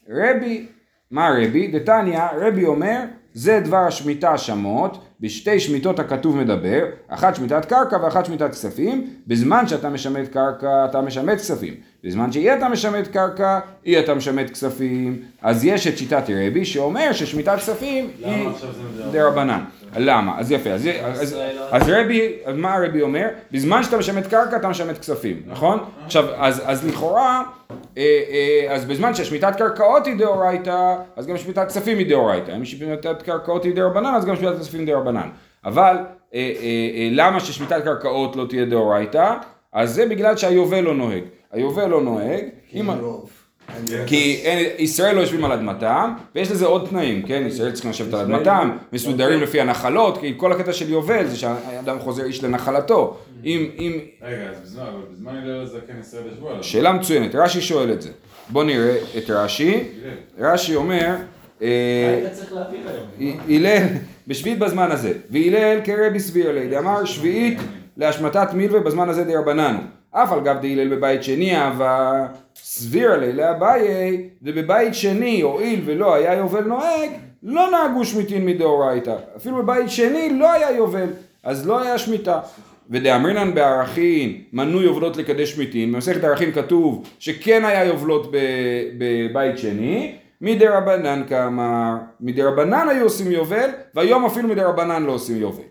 ורבי, 0.09 0.65
מה 1.11 1.29
רבי? 1.41 1.67
דתניא, 1.67 2.19
רבי 2.41 2.65
אומר, 2.65 2.99
זה 3.33 3.59
דבר 3.59 3.77
השמיטה 3.77 4.31
השמות, 4.33 4.97
בשתי 5.19 5.59
שמיטות 5.59 5.99
הכתוב 5.99 6.37
מדבר, 6.37 6.85
אחת 7.07 7.35
שמיטת 7.35 7.65
קרקע 7.65 7.97
ואחת 8.03 8.25
שמיטת 8.25 8.51
כספים, 8.51 9.07
בזמן 9.27 9.67
שאתה 9.67 9.89
משמט 9.89 10.27
קרקע 10.27 10.85
אתה 10.89 11.01
משמט 11.01 11.37
כספים, 11.37 11.73
בזמן 12.05 12.31
שאי 12.31 12.53
אתה 12.53 12.69
משמט 12.69 13.07
קרקע, 13.07 13.59
אי 13.85 13.99
אתה 13.99 14.13
משמט 14.13 14.49
כספים, 14.49 15.21
אז 15.41 15.65
יש 15.65 15.87
את 15.87 15.97
שיטת 15.97 16.23
רבי 16.29 16.65
שאומר 16.65 17.11
ששמיטת 17.11 17.55
כספים 17.57 18.09
היא 18.23 18.47
דרבנן. 19.11 19.63
למה? 19.97 20.39
אז 20.39 20.51
יפה, 20.51 20.69
אז, 20.69 20.89
אז, 21.03 21.37
אז 21.71 21.89
רבי, 21.89 22.33
מה 22.55 22.73
הרבי 22.73 23.01
אומר? 23.01 23.27
בזמן 23.51 23.83
שאתה 23.83 23.97
משמט 23.97 24.27
קרקע 24.27 24.57
אתה 24.57 24.67
משמט 24.67 24.97
כספים, 24.97 25.41
נכון? 25.47 25.79
עכשיו, 26.05 26.25
אז, 26.37 26.61
אז 26.65 26.87
לכאורה, 26.87 27.43
אה, 27.97 28.03
אה, 28.29 28.73
אז 28.73 28.85
בזמן 28.85 29.13
ששמיטת 29.13 29.55
קרקעות 29.57 30.07
היא 30.07 30.15
דאורייתא, 30.17 30.95
אז 31.15 31.27
גם 31.27 31.37
שמיטת 31.37 31.67
כספים 31.67 31.97
היא 31.97 32.09
דאורייתא. 32.09 32.51
אם 32.51 32.65
שמיטת 32.65 33.21
קרקעות 33.21 33.63
היא 33.63 33.75
דרבנן, 33.75 34.15
אז 34.15 34.25
גם 34.25 34.35
שמיטת 34.35 34.59
כספים 34.59 34.85
דרבנן. 34.85 35.29
אבל 35.65 35.95
אה, 36.33 36.39
אה, 36.39 36.63
אה, 36.95 37.09
למה 37.11 37.39
ששמיטת 37.39 37.83
קרקעות 37.83 38.35
לא 38.35 38.45
תהיה 38.49 38.65
דאורייתא? 38.65 39.33
אז 39.73 39.93
זה 39.93 40.05
בגלל 40.05 40.37
שהיובל 40.37 40.79
לא 40.79 40.93
נוהג. 40.93 41.23
היובל 41.55 41.85
לא 41.85 42.01
נוהג. 42.01 42.43
כי 44.07 44.41
אין, 44.43 44.75
ישראל 44.77 45.15
לא 45.15 45.21
יושבים 45.21 45.45
על 45.45 45.51
אדמתם, 45.51 46.13
ויש 46.35 46.51
לזה 46.51 46.65
עוד 46.65 46.87
תנאים, 46.89 47.21
כן? 47.21 47.43
ישראל 47.47 47.71
צריכים 47.71 47.91
לשבת 47.91 48.13
על 48.13 48.19
אדמתם, 48.19 48.77
מסודרים 48.93 49.41
לפי 49.41 49.61
הנחלות, 49.61 50.17
כי 50.17 50.33
כל 50.37 50.51
הקטע 50.51 50.73
של 50.73 50.89
יובל 50.89 51.27
זה 51.27 51.37
שהאדם 51.37 51.99
חוזר 51.99 52.23
איש 52.23 52.43
לנחלתו. 52.43 53.17
אם, 53.45 53.69
אם, 53.79 53.99
רגע, 54.21 54.49
אז 54.49 54.59
בזמן, 54.61 54.83
אבל 54.83 55.01
בזמן 55.11 55.35
הלל 55.35 55.61
הזקן 55.61 55.99
ישראל 55.99 56.23
ישבו 56.33 56.49
עליו. 56.49 56.63
שאלה 56.63 56.93
מצוינת, 56.93 57.35
רש"י 57.35 57.61
שואל 57.61 57.91
את 57.91 58.01
זה. 58.01 58.09
בוא 58.49 58.63
נראה 58.63 58.97
את 59.17 59.29
רש"י. 59.29 59.83
רש"י 60.39 60.75
אומר, 60.75 61.15
אה. 61.61 61.67
הלל, 63.49 63.83
בשביעית 64.27 64.59
בזמן 64.59 64.91
הזה, 64.91 65.13
והלל 65.29 65.79
כרבי 65.83 66.19
סביר 66.19 66.51
לי, 66.51 66.67
דאמר 66.67 67.05
שביעית 67.05 67.59
להשמטת 67.97 68.53
מילווה 68.53 68.79
בזמן 68.79 69.09
הזה 69.09 69.23
דרבנן. 69.23 69.77
אף 70.17 70.31
על 70.31 70.39
גב 70.39 70.55
דהלל 70.61 70.95
בבית 70.95 71.23
שני 71.23 71.57
אהבה 71.57 72.25
סביר 72.55 73.17
לי 73.17 73.33
לאביי, 73.33 74.29
ובבית 74.41 74.95
שני 74.95 75.41
הואיל 75.41 75.81
ולא 75.85 76.13
היה 76.13 76.33
יובל 76.33 76.63
נוהג, 76.63 77.09
לא 77.43 77.71
נהגו 77.71 78.05
שמיטין 78.05 78.45
מדאורייתא. 78.45 79.15
אפילו 79.37 79.57
בבית 79.57 79.89
שני 79.89 80.29
לא 80.39 80.51
היה 80.51 80.71
יובל, 80.71 81.07
אז 81.43 81.67
לא 81.67 81.81
היה 81.81 81.97
שמיטה. 81.97 82.39
ודאמרינן 82.89 83.55
בערכין 83.55 84.41
מנוי 84.53 84.85
יובלות 84.85 85.17
לקדש 85.17 85.51
שמיטין, 85.51 85.91
במסכת 85.91 86.23
ערכין 86.23 86.51
כתוב 86.51 87.07
שכן 87.19 87.65
היה 87.65 87.85
יובלות 87.85 88.31
בבית 88.97 89.57
שני, 89.57 90.15
מדרבנן 90.41 91.23
כאמר, 91.27 91.93
מדרבנן 92.19 92.87
היו 92.89 93.03
עושים 93.03 93.31
יובל, 93.31 93.69
והיום 93.95 94.25
אפילו 94.25 94.49
מדרבנן 94.49 95.03
לא 95.03 95.11
עושים 95.11 95.37
יובל. 95.37 95.63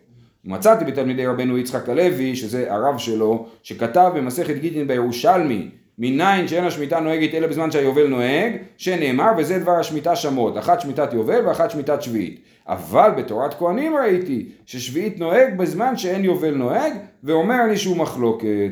מצאתי 0.45 0.85
בתלמידי 0.85 1.27
רבנו 1.27 1.59
יצחק 1.59 1.89
הלוי, 1.89 2.37
שזה 2.37 2.73
הרב 2.73 2.99
שלו, 2.99 3.47
שכתב 3.63 4.11
במסכת 4.15 4.57
גיטין 4.57 4.87
בירושלמי, 4.87 5.69
מניין 5.99 6.49
שאין 6.49 6.65
השמיטה 6.65 7.01
נוהגת 7.01 7.35
אלא 7.35 7.47
בזמן 7.47 7.71
שהיובל 7.71 8.07
נוהג, 8.07 8.53
שנאמר 8.77 9.33
וזה 9.39 9.59
דבר 9.59 9.73
השמיטה 9.73 10.17
שמות, 10.17 10.59
אחת 10.59 10.81
שמיטת 10.81 11.13
יובל 11.13 11.47
ואחת 11.47 11.71
שמיטת 11.71 12.03
שביעית. 12.03 12.41
אבל 12.69 13.11
בתורת 13.17 13.55
כהנים 13.55 13.97
ראיתי 13.97 14.47
ששביעית 14.67 15.19
נוהג 15.19 15.59
בזמן 15.59 15.97
שאין 15.97 16.25
יובל 16.25 16.55
נוהג, 16.55 16.93
ואומר 17.25 17.65
אני 17.65 17.77
שהוא 17.77 17.97
מחלוקת. 17.97 18.71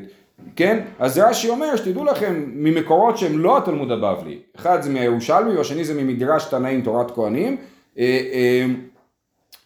כן? 0.57 0.81
אז 0.99 1.19
רש"י 1.19 1.49
אומר 1.49 1.77
שתדעו 1.77 2.05
לכם 2.05 2.45
ממקורות 2.47 3.19
שהם 3.19 3.39
לא 3.39 3.59
התלמוד 3.59 3.93
הבבלי, 3.93 4.39
אחד 4.57 4.83
זה 4.83 4.91
מהירושלמי 4.91 5.57
והשני 5.57 5.85
זה 5.85 6.03
ממדרש 6.03 6.45
תנאים 6.45 6.81
תורת 6.81 7.11
כהנים, 7.11 7.57
אה, 7.99 8.21
אה, 8.33 8.67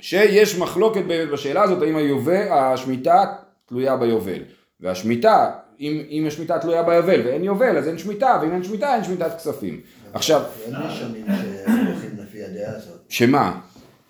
שיש 0.07 0.59
מחלוקת 0.59 1.05
באמת 1.05 1.29
בשאלה 1.29 1.63
הזאת 1.63 1.83
האם 1.83 1.97
היובל, 1.97 2.49
השמיטה 2.51 3.25
תלויה 3.67 3.97
ביובל. 3.97 4.43
והשמיטה, 4.81 5.51
אם, 5.81 6.03
אם 6.11 6.25
השמיטה 6.27 6.59
תלויה 6.59 6.83
ביובל 6.83 7.21
ואין 7.25 7.45
יובל 7.45 7.79
אז 7.79 7.89
אין 7.89 7.99
שמיטה, 7.99 8.39
ואם 8.43 8.53
אין 8.53 8.65
שמיטה 8.65 8.95
אין 8.95 9.05
שמיטת 9.05 9.37
כספים. 9.37 9.81
עכשיו, 10.13 10.43
אין 10.65 10.75
נשמים 10.77 11.27
שהולכים 11.27 12.11
לפי 12.19 12.45
הדעה 12.45 12.77
הזאת, 12.77 13.01
שמה? 13.09 13.61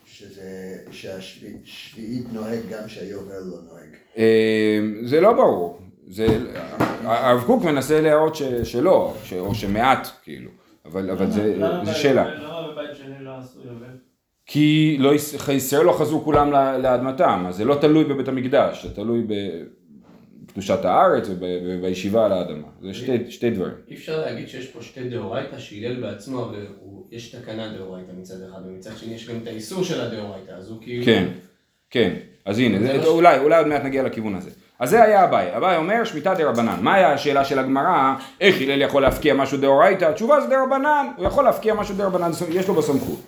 שזה, 0.07 0.77
שהשביעית 0.91 2.33
נוהג 2.33 2.61
גם 2.71 2.89
שהיובל 2.89 3.35
לא 3.35 3.57
נוהג. 3.69 3.89
אה, 4.19 4.81
זה 5.05 5.21
לא 5.21 5.33
ברור. 5.33 5.79
זה, 6.09 6.27
הרב 7.05 7.43
קוק 7.47 7.65
מנסה 7.65 8.01
להראות 8.01 8.35
ש, 8.35 8.43
שלא, 8.43 9.15
או 9.39 9.55
שמעט 9.55 10.09
כאילו, 10.23 10.51
אבל, 10.85 11.11
אבל 11.11 11.31
זה, 11.31 11.59
זה 11.85 11.95
שאלה. 11.95 12.35
למה 12.35 12.73
בבית 12.73 12.97
שני 12.97 13.25
לא 13.25 13.31
עשו 13.39 13.59
יובל? 13.65 13.87
כי 14.47 14.97
לא, 15.01 15.13
ישראל 15.55 15.85
לא 15.87 15.93
חזרו 15.93 16.25
כולם 16.25 16.53
לאדמתם, 16.53 17.45
אז 17.49 17.57
זה 17.57 17.65
לא 17.65 17.75
תלוי 17.75 18.05
בבית 18.05 18.29
המקדש, 18.29 18.87
זה 18.87 18.95
תלוי 18.95 19.23
בקדושת 20.47 20.85
הארץ 20.85 21.29
ובישיבה 21.41 22.25
על 22.27 22.33
האדמה, 22.33 22.67
זה 22.83 22.95
שתי, 22.95 23.31
שתי 23.31 23.51
דברים. 23.51 23.73
אי 23.91 23.95
אפשר 23.95 24.21
להגיד 24.21 24.49
שיש 24.49 24.67
פה 24.67 24.83
שתי 24.83 25.09
דאורייתא, 25.09 25.59
שהלל 25.59 26.01
בעצמו, 26.01 26.51
הוא- 26.81 27.07
יש 27.13 27.35
תקנה 27.35 27.69
דאורייתא 27.79 28.13
מצד 28.21 28.35
אחד, 28.51 28.59
ומצד 28.67 28.91
שני 28.97 29.15
יש 29.15 29.29
גם 29.29 29.37
את 29.43 29.47
האיסור 29.47 29.85
של 29.85 30.01
הדאורייתא, 30.01 30.51
אז 30.51 30.71
הוא 30.71 30.79
כאילו... 30.83 31.05
כן, 31.05 31.29
כן, 31.91 32.15
אז 32.45 32.59
הנה, 32.59 32.79
זה, 32.81 33.07
אולי, 33.07 33.39
אולי 33.39 33.59
עוד 33.59 33.67
מעט 33.67 33.85
נגיע 33.85 34.03
לכיוון 34.03 34.35
הזה. 34.35 34.51
אז 34.79 34.91
זה 34.91 35.03
היה 35.03 35.25
אביי, 35.25 35.57
אביי 35.57 35.77
אומר 35.77 36.05
שמיטה 36.05 36.35
דרבנן. 36.35 36.77
מה 36.81 36.95
היה 36.95 37.13
השאלה 37.13 37.45
של 37.45 37.59
הגמרא, 37.59 38.15
איך 38.41 38.61
הלל 38.61 38.83
יכול 38.83 39.03
להפקיע 39.03 39.35
משהו 39.35 39.59
דאורייתא? 39.59 40.05
התשובה 40.05 40.41
זה 40.41 40.47
דרבנן, 40.49 41.07
הוא 41.17 41.27
יכול 41.27 41.45
להפקיע 41.45 41.75
משהו 41.75 41.95
דרבנן, 41.95 42.31
יש 42.51 42.69
לו 42.69 42.75
בסמכות. 42.75 43.21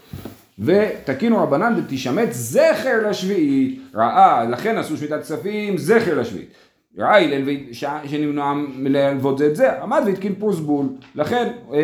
ותקינו 0.58 1.42
רבנן 1.42 1.80
דתשמט 1.80 2.28
זכר 2.32 3.08
לשביעית, 3.08 3.80
ראה, 3.94 4.44
לכן 4.44 4.78
עשו 4.78 4.96
שמיטת 4.96 5.20
כספים 5.20 5.78
זכר 5.78 6.20
לשביעית. 6.20 6.48
ראה 6.98 7.20
ש- 7.72 7.84
שנמנע 8.04 8.52
מלהלוות 8.54 9.38
זה 9.38 9.46
את 9.46 9.56
זה, 9.56 9.82
עמד 9.82 10.02
והתקין 10.06 10.34
פרוסבול, 10.34 10.86
לכן 11.14 11.48
אה, 11.72 11.76
אה, 11.78 11.80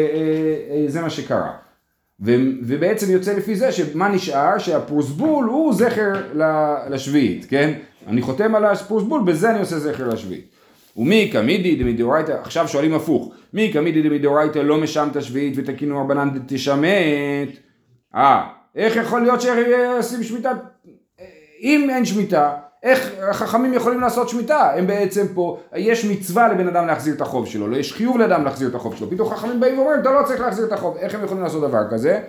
אה, 0.70 0.84
זה 0.88 1.00
מה 1.00 1.10
שקרה. 1.10 1.52
ו- 2.20 2.36
ובעצם 2.62 3.10
יוצא 3.12 3.32
לפי 3.36 3.56
זה 3.56 3.72
שמה 3.72 4.08
נשאר? 4.08 4.58
שהפרוסבול 4.58 5.44
הוא 5.44 5.74
זכר 5.74 6.12
לשביעית, 6.90 7.46
כן? 7.48 7.72
אני 8.06 8.22
חותם 8.22 8.54
על 8.54 8.64
הפרוסבול, 8.64 9.22
בזה 9.24 9.50
אני 9.50 9.60
עושה 9.60 9.78
זכר 9.78 10.08
לשביעית. 10.08 10.50
ומי 10.96 11.28
קמידי 11.32 11.76
דמדאורייתא, 11.76 12.32
עכשיו 12.32 12.68
שואלים 12.68 12.94
הפוך, 12.94 13.32
מי 13.52 13.72
קמידי 13.72 14.02
דמדאורייתא 14.02 14.58
לא 14.58 14.78
משמת 14.78 15.22
שביעית 15.22 15.54
ותקינו 15.56 16.00
רבנן 16.00 16.30
דתשמט? 16.38 17.48
אה, 18.14 18.46
איך 18.74 18.96
יכול 18.96 19.22
להיות 19.22 19.40
שעושים 19.40 20.22
שמיטה? 20.22 20.52
אם 21.60 21.90
אין 21.90 22.04
שמיטה, 22.04 22.52
איך 22.82 23.10
החכמים 23.30 23.74
יכולים 23.74 24.00
לעשות 24.00 24.28
שמיטה? 24.28 24.70
הם 24.76 24.86
בעצם 24.86 25.26
פה, 25.34 25.58
יש 25.74 26.04
מצווה 26.04 26.48
לבן 26.48 26.68
אדם 26.68 26.86
להחזיר 26.86 27.14
את 27.14 27.20
החוב 27.20 27.46
שלו, 27.46 27.68
לא 27.68 27.76
יש 27.76 27.92
חיוב 27.92 28.18
לאדם 28.18 28.44
להחזיר 28.44 28.68
את 28.68 28.74
החוב 28.74 28.96
שלו, 28.96 29.10
פתאום 29.10 29.30
חכמים 29.30 29.60
באים 29.60 29.78
ואומרים, 29.78 30.00
אתה 30.00 30.12
לא 30.12 30.22
צריך 30.26 30.40
להחזיר 30.40 30.66
את 30.66 30.72
החוב, 30.72 30.96
איך 30.96 31.14
הם 31.14 31.24
יכולים 31.24 31.42
לעשות 31.42 31.62
דבר 31.62 31.90
כזה? 31.90 32.20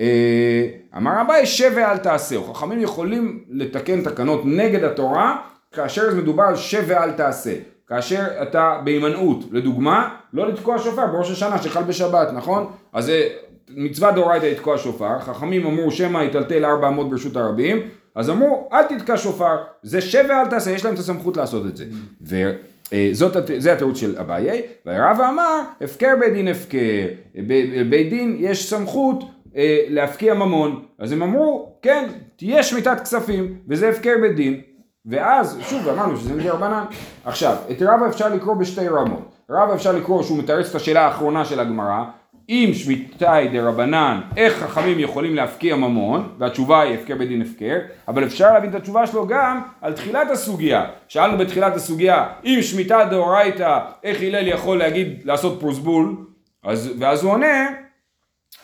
אה, 0.00 0.66
אמר 0.96 1.20
אביי, 1.20 1.46
שב 1.46 1.72
ואל 1.74 1.98
תעשהו. 1.98 2.54
חכמים 2.54 2.80
יכולים 2.80 3.44
לתקן 3.48 4.02
תקנות 4.02 4.40
נגד 4.44 4.84
התורה, 4.84 5.36
כאשר 5.72 6.14
מדובר 6.14 6.42
על 6.42 6.56
שב 6.56 6.84
ואל 6.86 7.12
תעשה. 7.12 7.54
כאשר 7.88 8.42
אתה 8.42 8.80
בהימנעות, 8.84 9.44
לדוגמה, 9.50 10.08
לא 10.32 10.48
לתקוע 10.48 10.78
שופר 10.78 11.06
בראש 11.06 11.30
השנה 11.30 11.62
שחל 11.62 11.82
בשבת, 11.82 12.28
נכון? 12.32 12.70
אז 12.92 13.04
זה 13.04 13.28
מצווה 13.70 14.12
דאורייתא 14.12 14.46
לתקוע 14.46 14.78
שופר, 14.78 15.18
חכמים 15.20 15.66
אמרו 15.66 15.90
שמא 15.90 16.18
יטלטל 16.18 16.64
ארבע 16.64 16.88
אמות 16.88 17.10
ברשות 17.10 17.36
הרבים, 17.36 17.82
אז 18.14 18.30
אמרו 18.30 18.68
אל 18.72 18.82
תתקע 18.82 19.16
שופר, 19.16 19.56
זה 19.82 20.00
שב 20.00 20.24
ואל 20.28 20.46
תעשה, 20.50 20.70
יש 20.70 20.84
להם 20.84 20.94
את 20.94 20.98
הסמכות 20.98 21.36
לעשות 21.36 21.66
את 21.66 21.76
זה. 21.76 21.84
וזאת, 22.22 23.36
זה 23.58 23.72
התירוץ 23.72 23.96
של 23.96 24.18
אביי, 24.18 24.62
והרבא 24.86 25.28
אמר 25.28 25.60
הפקר 25.80 26.14
בית 26.20 26.32
דין 26.32 26.48
הפקר, 26.48 27.06
בבית 27.34 28.10
דין 28.10 28.36
יש 28.38 28.70
סמכות 28.70 29.24
אה, 29.56 29.84
להפקיע 29.88 30.34
ממון, 30.34 30.84
אז 30.98 31.12
הם 31.12 31.22
אמרו 31.22 31.76
כן, 31.82 32.08
תהיה 32.36 32.62
שמיטת 32.62 33.00
כספים, 33.00 33.54
וזה 33.68 33.88
הפקר 33.88 34.14
בית 34.20 34.36
דין, 34.36 34.60
ואז, 35.06 35.58
שוב, 35.60 35.88
אמרנו 35.88 36.16
שזה 36.16 36.34
מדי 36.34 36.48
רבנן. 36.48 36.84
עכשיו, 37.24 37.56
את 37.70 37.82
רבא 37.82 38.06
אפשר 38.08 38.28
לקרוא 38.34 38.54
בשתי 38.54 38.88
רמות. 38.88 39.36
רבא 39.50 39.74
אפשר 39.74 39.92
לקרוא 39.92 40.22
שהוא 40.22 40.38
מתרץ 40.38 40.68
את 40.70 40.74
השאלה 40.74 41.00
האחרונה 41.00 41.44
של 41.44 41.60
הגמרא, 41.60 42.04
אם 42.48 42.70
שמיטה 42.74 43.34
היא 43.34 43.50
דרבנן, 43.50 44.20
איך 44.36 44.54
חכמים 44.54 44.98
יכולים 44.98 45.34
להפקיע 45.34 45.76
ממון, 45.76 46.34
והתשובה 46.38 46.80
היא 46.80 46.94
הפקר 46.94 47.14
בדין 47.14 47.42
הפקר, 47.42 47.78
אבל 48.08 48.24
אפשר 48.24 48.52
להבין 48.52 48.70
את 48.70 48.74
התשובה 48.74 49.06
שלו 49.06 49.26
גם 49.26 49.60
על 49.80 49.92
תחילת 49.92 50.30
הסוגיה. 50.30 50.86
שאלנו 51.08 51.38
בתחילת 51.38 51.76
הסוגיה, 51.76 52.26
אם 52.44 52.58
שמיטה 52.62 53.04
דאורייתא, 53.10 53.78
איך 54.04 54.20
הלל 54.22 54.48
יכול 54.48 54.78
להגיד, 54.78 55.20
לעשות 55.24 55.60
פרוסבול, 55.60 56.16
אז, 56.64 56.92
ואז 56.98 57.22
הוא 57.22 57.32
עונה, 57.32 57.68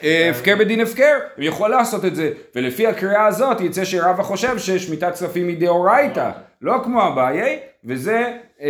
אה, 0.03 0.31
הפקר 0.31 0.57
בדין 0.59 0.81
הפקר, 0.81 1.19
הוא 1.37 1.45
יכול 1.45 1.71
לעשות 1.71 2.05
את 2.05 2.17
זה, 2.17 2.31
ולפי 2.55 2.87
הקריאה 2.87 3.27
הזאת 3.27 3.61
יצא 3.61 3.85
שרבא 3.85 4.23
חושב 4.23 4.59
ששמיטת 4.59 5.13
כספים 5.13 5.49
היא 5.49 5.59
דאורייתא, 5.59 6.31
לא 6.63 6.75
כמו 6.85 7.09
אביי, 7.09 7.59
וזה, 7.85 8.19
אה, 8.61 8.69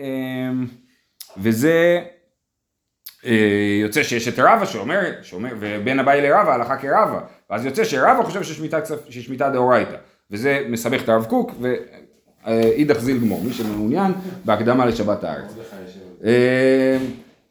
אה, 0.00 0.50
וזה 1.36 2.00
יוצא 3.82 4.02
שיש 4.02 4.28
את 4.28 4.38
רבא 4.38 4.66
שאומר, 4.66 5.00
שאומר, 5.22 5.50
ובין 5.60 5.98
אביי 5.98 6.22
לרבא 6.22 6.54
הלכה 6.54 6.76
כרבא, 6.76 7.20
ואז 7.50 7.64
יוצא 7.64 7.84
שרבא 7.84 8.22
חושב 8.22 8.42
ששמיטה, 8.42 8.78
ששמיטה 9.08 9.50
דאורייתא, 9.50 9.96
וזה 10.30 10.66
מסבך 10.68 11.02
את 11.02 11.08
הרב 11.08 11.24
קוק, 11.24 11.52
ואידך 12.44 12.98
זיל 12.98 13.18
גמור, 13.18 13.42
מי 13.44 13.52
שמעוניין, 13.52 14.12
בהקדמה 14.44 14.86
לשבת 14.86 15.24
הארץ. 15.24 15.54
אה, 16.24 16.96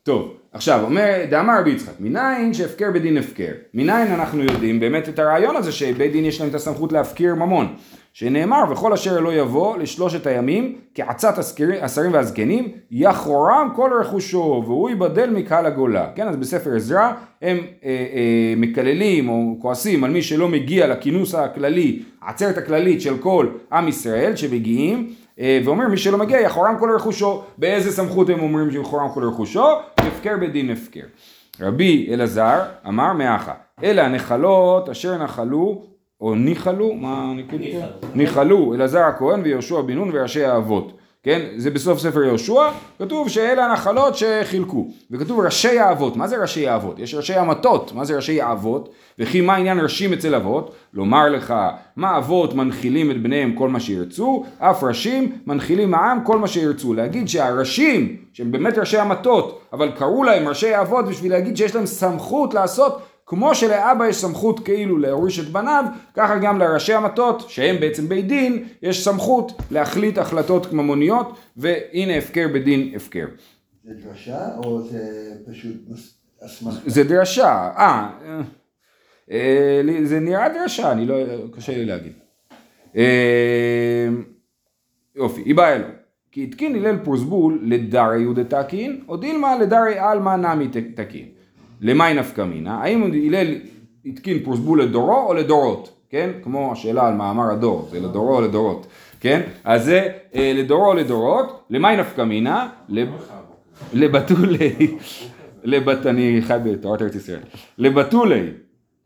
טוב, 0.03 0.37
עכשיו 0.51 0.83
אומר, 0.83 1.25
דאמר 1.29 1.59
רבי 1.59 1.69
יצחק, 1.69 1.93
מניין 1.99 2.53
שהפקר 2.53 2.91
בדין 2.91 3.17
הפקר? 3.17 3.51
מניין 3.73 4.07
אנחנו 4.07 4.43
יודעים 4.43 4.79
באמת 4.79 5.09
את 5.09 5.19
הרעיון 5.19 5.55
הזה 5.55 5.71
שבית 5.71 6.11
דין 6.11 6.25
יש 6.25 6.41
להם 6.41 6.49
את 6.49 6.55
הסמכות 6.55 6.91
להפקיר 6.91 7.35
ממון. 7.35 7.75
שנאמר, 8.13 8.63
וכל 8.71 8.93
אשר 8.93 9.19
לא 9.19 9.33
יבוא 9.33 9.77
לשלושת 9.77 10.27
הימים, 10.27 10.75
כעצת 10.95 11.37
השרים 11.81 12.13
והזקנים, 12.13 12.71
יחורם 12.91 13.69
כל 13.75 13.91
רכושו, 14.01 14.63
והוא 14.65 14.89
ייבדל 14.89 15.29
מקהל 15.29 15.65
הגולה. 15.65 16.09
כן, 16.15 16.27
אז 16.27 16.35
בספר 16.35 16.75
עזרא 16.75 17.11
הם 17.41 17.57
אה, 17.57 17.89
אה, 17.89 18.53
מקללים 18.57 19.29
או 19.29 19.55
כועסים 19.61 20.03
על 20.03 20.11
מי 20.11 20.21
שלא 20.21 20.49
מגיע 20.49 20.87
לכינוס 20.87 21.35
הכללי, 21.35 22.01
העצרת 22.21 22.57
הכללית 22.57 23.01
של 23.01 23.17
כל 23.17 23.47
עם 23.71 23.87
ישראל 23.87 24.35
שמגיעים, 24.35 25.13
אה, 25.39 25.59
ואומר 25.65 25.87
מי 25.87 25.97
שלא 25.97 26.17
מגיע 26.17 26.39
יחורם 26.39 26.75
כל 26.79 26.95
רכושו. 26.95 27.43
באיזה 27.57 27.91
סמכות 27.91 28.29
הם 28.29 28.39
אומרים 28.39 28.71
שיחורם 28.71 29.09
כל 29.13 29.23
רכושו? 29.23 29.67
הפקר 29.97 30.37
בדין 30.41 30.69
הפקר. 30.69 31.05
רבי 31.61 32.07
אלעזר 32.13 32.61
אמר 32.87 33.13
מאחה, 33.13 33.53
אלה 33.83 34.05
הנחלות 34.05 34.89
אשר 34.89 35.17
נחלו, 35.17 35.92
או 36.23 36.35
ניחלו, 36.35 36.93
מה 36.93 37.31
הניקוד 37.31 37.59
פה? 37.59 37.65
ניחלו. 37.65 38.09
ניחלו, 38.15 38.73
אלעזר 38.73 38.99
הכהן 38.99 39.41
ויהושע 39.43 39.81
בן 39.81 39.93
נון 39.93 40.09
וראשי 40.13 40.43
האבות. 40.43 40.97
כן, 41.23 41.41
זה 41.57 41.69
בסוף 41.71 41.99
ספר 41.99 42.23
יהושע, 42.23 42.69
כתוב 42.99 43.29
שאלה 43.29 43.65
הנחלות 43.65 44.15
שחילקו, 44.15 44.87
וכתוב 45.11 45.39
ראשי 45.39 45.79
האבות, 45.79 46.17
מה 46.17 46.27
זה 46.27 46.41
ראשי 46.41 46.67
האבות? 46.67 46.99
יש 46.99 47.15
ראשי 47.15 47.33
המטות, 47.33 47.91
מה 47.95 48.05
זה 48.05 48.15
ראשי 48.15 48.41
האבות? 48.41 48.89
וכי 49.19 49.41
מה 49.41 49.55
עניין 49.55 49.79
ראשים 49.79 50.13
אצל 50.13 50.35
אבות? 50.35 50.75
לומר 50.93 51.29
לך, 51.29 51.53
מה 51.95 52.17
אבות 52.17 52.53
מנחילים 52.53 53.11
את 53.11 53.21
בניהם 53.21 53.55
כל 53.55 53.69
מה 53.69 53.79
שירצו, 53.79 54.43
אף 54.59 54.83
ראשים 54.83 55.31
מנחילים 55.47 55.91
מהעם 55.91 56.23
כל 56.23 56.37
מה 56.37 56.47
שירצו. 56.47 56.93
להגיד 56.93 57.27
שהראשים, 57.27 58.17
שהם 58.33 58.51
באמת 58.51 58.77
ראשי 58.77 58.97
המטות, 58.97 59.61
אבל 59.73 59.91
קראו 59.91 60.23
להם 60.23 60.47
ראשי 60.47 60.73
האבות 60.73 61.05
בשביל 61.05 61.31
להגיד 61.31 61.57
שיש 61.57 61.75
להם 61.75 61.85
סמכות 61.85 62.53
לעשות 62.53 63.01
כמו 63.25 63.55
שלאבא 63.55 64.07
יש 64.07 64.15
סמכות 64.15 64.59
כאילו 64.59 64.97
להוריש 64.97 65.39
את 65.39 65.45
בניו, 65.45 65.85
ככה 66.13 66.37
גם 66.37 66.59
לראשי 66.59 66.93
המטות, 66.93 67.49
שהם 67.49 67.79
בעצם 67.79 68.09
בית 68.09 68.27
דין, 68.27 68.67
יש 68.81 69.03
סמכות 69.03 69.61
להחליט 69.71 70.17
החלטות 70.17 70.73
ממוניות, 70.73 71.39
והנה 71.57 72.17
הפקר 72.17 72.47
בדין 72.53 72.93
הפקר. 72.95 73.25
זה 73.83 73.93
דרשה 73.93 74.55
או 74.63 74.81
זה 74.81 75.33
פשוט 75.51 75.75
אסמכתה? 76.45 76.89
זה 76.89 77.03
דרשה, 77.03 77.69
אה, 77.77 78.09
אה, 79.31 79.81
זה 80.03 80.19
נראה 80.19 80.49
דרשה, 80.49 80.91
אני 80.91 81.05
לא, 81.05 81.15
קשה 81.55 81.77
לי 81.77 81.85
להגיד. 81.85 82.13
אה, 82.95 84.07
יופי, 85.15 85.41
היא 85.41 85.55
באה 85.55 85.75
אלו. 85.75 85.87
כי 86.31 86.43
התקין 86.43 86.75
הלל 86.75 86.97
פרוסבול 87.03 87.59
לדרי 87.63 88.21
יהודה 88.21 88.43
תקין, 88.43 89.03
או 89.07 89.17
דילמה 89.17 89.55
לדרי 89.55 89.99
עלמא 89.99 90.35
נמי 90.35 90.67
תקין. 90.95 91.29
למאי 91.83 92.13
נפקא 92.13 92.41
מינה? 92.41 92.75
האם 92.75 93.03
הלל 93.03 93.47
התקין 94.05 94.39
פרוסבול 94.43 94.81
לדורו 94.81 95.27
או 95.27 95.33
לדורות? 95.33 95.93
כן? 96.09 96.29
כמו 96.43 96.71
השאלה 96.71 97.07
על 97.07 97.13
מאמר 97.13 97.51
הדור, 97.51 97.87
זה 97.91 97.99
לדורו 97.99 98.35
או 98.35 98.41
לדורות, 98.41 98.87
כן? 99.19 99.41
אז 99.63 99.85
זה 99.85 100.07
אה, 100.35 100.51
לדורו 100.55 100.85
או 100.87 100.93
לדורות, 100.93 101.63
למאי 101.69 101.97
נפקא 101.97 102.21
מינה? 102.21 102.69
לב- 102.89 103.09
לבתולי, 103.93 104.97
לבת, 105.63 106.05
אני 106.05 106.37
חי 106.41 106.57
בתורת 106.63 107.01
ארץ 107.01 107.15
ישראל, 107.15 107.39
לבתולי, 107.77 108.41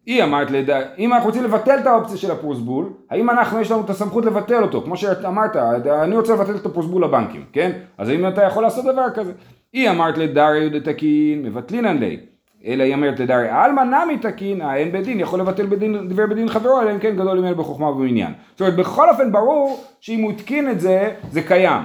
היא 0.06 0.24
אמרת, 0.24 0.52
לד... 0.52 0.70
אם 0.98 1.14
אנחנו 1.14 1.28
רוצים 1.28 1.44
לבטל 1.44 1.78
את 1.82 1.88
האופציה 1.88 2.18
של 2.18 2.32
הפרוסבול, 2.32 2.90
האם 3.10 3.30
אנחנו 3.30 3.60
יש 3.62 3.72
לנו 3.72 3.82
את 3.82 3.90
הסמכות 3.90 4.26
לבטל 4.26 4.64
אותו, 4.64 4.82
כמו 4.82 4.98
שאמרת, 4.98 5.56
אני 5.88 6.16
רוצה 6.18 6.34
לבטל 6.34 6.56
את 6.56 6.66
הפרוסבול 6.66 7.04
לבנקים, 7.04 7.46
כן? 7.54 7.72
אז 7.98 8.10
האם 8.10 8.28
אתה 8.28 8.44
יכול 8.44 8.64
לעשות 8.64 8.86
דבר 8.86 9.06
כזה? 9.16 9.32
היא 9.74 9.90
אמרת 9.90 10.18
לדרי 10.18 10.60
יהודה 10.60 10.80
תקין, 10.80 11.44
מבטלינן 11.44 11.98
לי, 11.98 12.20
אלא 12.66 12.84
היא 12.84 12.94
אומרת 12.94 13.20
לדרי 13.20 13.50
עלמא 13.50 13.82
נמי 13.82 14.18
תקין, 14.18 14.62
האין 14.62 14.92
בית 14.92 15.04
דין 15.06 15.20
יכול 15.20 15.40
לבטל 15.40 15.66
בדין, 15.66 16.10
דבר 16.10 16.26
בדין 16.30 16.50
חברו, 16.50 16.82
אלא 16.82 16.92
אם 16.92 17.00
כן 17.00 17.16
גדול 17.16 17.40
ממנו 17.40 17.56
בחוכמה 17.56 17.90
ובמניין. 17.90 18.34
זאת 18.52 18.62
אומרת, 18.62 18.76
בכל 18.76 19.10
אופן 19.10 19.32
ברור 19.32 19.84
שאם 20.02 20.22
הוא 20.22 20.32
התקין 20.32 20.70
את 20.70 20.80
זה, 20.80 21.12
זה 21.32 21.42
קיים. 21.42 21.82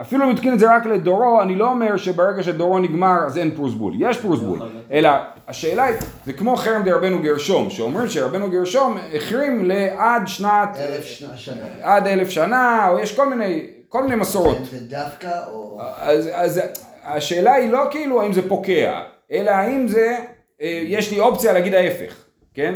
אפילו 0.00 0.24
אם 0.24 0.30
התקין 0.30 0.54
את 0.54 0.58
זה 0.58 0.76
רק 0.76 0.86
לדורו, 0.86 1.42
אני 1.42 1.54
לא 1.56 1.70
אומר 1.70 1.96
שברגע 1.96 2.42
שדורו 2.42 2.78
נגמר 2.78 3.24
אז 3.26 3.38
אין 3.38 3.50
פרוסבול, 3.50 3.94
יש 3.98 4.20
פרוסבול, 4.20 4.58
אלא 4.92 5.10
השאלה 5.48 5.84
היא, 5.84 5.96
זה 6.26 6.32
כמו 6.32 6.56
חרם 6.56 6.82
דרבנו 6.82 7.22
גרשום, 7.22 7.70
שאומרים 7.70 8.08
שרבנו 8.08 8.50
גרשום 8.50 8.96
החרים 9.14 9.64
לעד 9.64 10.22
שנת, 10.26 10.76
אלף 10.76 11.04
שנה 11.04 11.36
שנה. 11.36 11.66
עד 11.82 12.06
אלף 12.06 12.30
שנה, 12.30 12.88
או 12.88 12.98
יש 12.98 13.16
כל 13.16 13.28
מיני, 13.28 13.66
כל 13.88 14.02
מיני 14.02 14.16
מסורות. 14.16 14.58
זה 14.70 14.78
דווקא 14.80 15.30
או... 15.52 15.80
אז, 15.96 16.30
אז 16.32 16.60
השאלה 17.04 17.54
היא 17.54 17.70
לא 17.70 17.84
כאילו 17.90 18.22
האם 18.22 18.32
זה 18.32 18.48
פוקע, 18.48 19.00
אלא 19.32 19.50
האם 19.50 19.88
זה, 19.88 20.16
אה, 20.62 20.82
יש 20.84 21.12
לי 21.12 21.20
אופציה 21.20 21.52
להגיד 21.52 21.74
ההפך, 21.74 22.24
כן? 22.54 22.74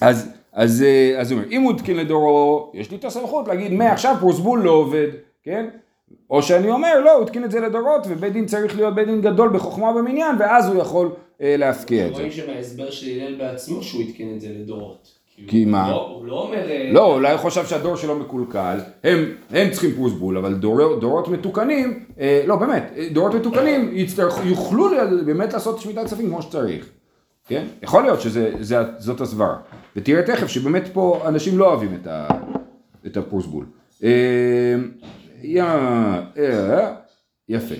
אז, 0.00 0.28
אז, 0.52 0.82
אה, 0.82 1.20
אז 1.20 1.32
אומר, 1.32 1.44
אם 1.50 1.62
הוא 1.62 1.72
התקין 1.72 1.96
לדורו, 1.96 2.72
יש 2.74 2.90
לי 2.90 2.96
את 2.96 3.04
הסמכות 3.04 3.48
להגיד 3.48 3.72
מעכשיו 3.72 4.16
פרוסבול 4.20 4.60
לא 4.60 4.70
עובד, 4.70 5.08
כן? 5.42 5.68
או 6.30 6.42
שאני 6.42 6.70
אומר, 6.70 7.00
לא, 7.00 7.12
הוא 7.12 7.22
התקין 7.24 7.44
את 7.44 7.50
זה 7.50 7.60
לדורות, 7.60 8.06
ובית 8.08 8.32
דין 8.32 8.46
צריך 8.46 8.76
להיות 8.76 8.94
בית 8.94 9.06
דין 9.06 9.20
גדול 9.20 9.48
בחוכמה 9.48 9.90
ובמניין, 9.90 10.36
ואז 10.38 10.68
הוא 10.68 10.80
יכול 10.80 11.10
אה, 11.40 11.56
להפקיע 11.56 12.06
את 12.06 12.14
זה. 12.14 12.16
רואים 12.16 12.32
שמההסבר 12.32 12.90
של 12.90 13.20
הלל 13.20 13.34
בעצמו 13.34 13.82
שהוא 13.82 14.02
התקין 14.02 14.34
את 14.34 14.40
זה 14.40 14.48
לדורות. 14.48 15.17
כי 15.46 15.64
מה? 15.64 15.90
לא- 15.90 16.08
הוא 16.18 16.26
לא 16.26 16.42
אומר... 16.42 16.70
אה, 16.70 16.90
לא, 16.92 17.14
אולי 17.14 17.32
הוא 17.32 17.40
חשב 17.40 17.66
שהדור 17.66 17.96
שלו 17.96 18.18
מקולקל, 18.18 18.78
הם, 19.04 19.24
הם 19.50 19.70
צריכים 19.70 19.92
פרוסבול, 19.94 20.36
אבל 20.38 20.54
דור, 20.54 20.96
דורות 21.00 21.28
מתוקנים, 21.28 22.04
אה, 22.20 22.42
לא 22.46 22.56
באמת, 22.56 22.92
אה, 22.96 23.08
דורות 23.12 23.34
מתוקנים 23.34 23.90
יצטרכו, 23.92 24.42
יוכלו 24.42 24.88
באמת 25.26 25.52
לעשות 25.52 25.80
שמיטת 25.80 26.04
כספים 26.04 26.26
כמו 26.28 26.42
שצריך, 26.42 26.88
כן? 27.48 27.64
יכול 27.82 28.02
להיות 28.02 28.20
שזאת 28.20 29.20
הסברה, 29.20 29.56
ותראה 29.96 30.22
תכף 30.22 30.46
שבאמת 30.46 30.88
פה 30.92 31.22
אנשים 31.26 31.58
לא 31.58 31.66
אוהבים 31.66 31.98
את, 32.02 32.06
ה, 32.06 32.28
את 33.06 33.16
הפרוסבול. 33.16 33.64
אה, 34.04 34.74
יא, 35.42 35.62
אה, 36.38 36.92
יפה. 37.48 37.74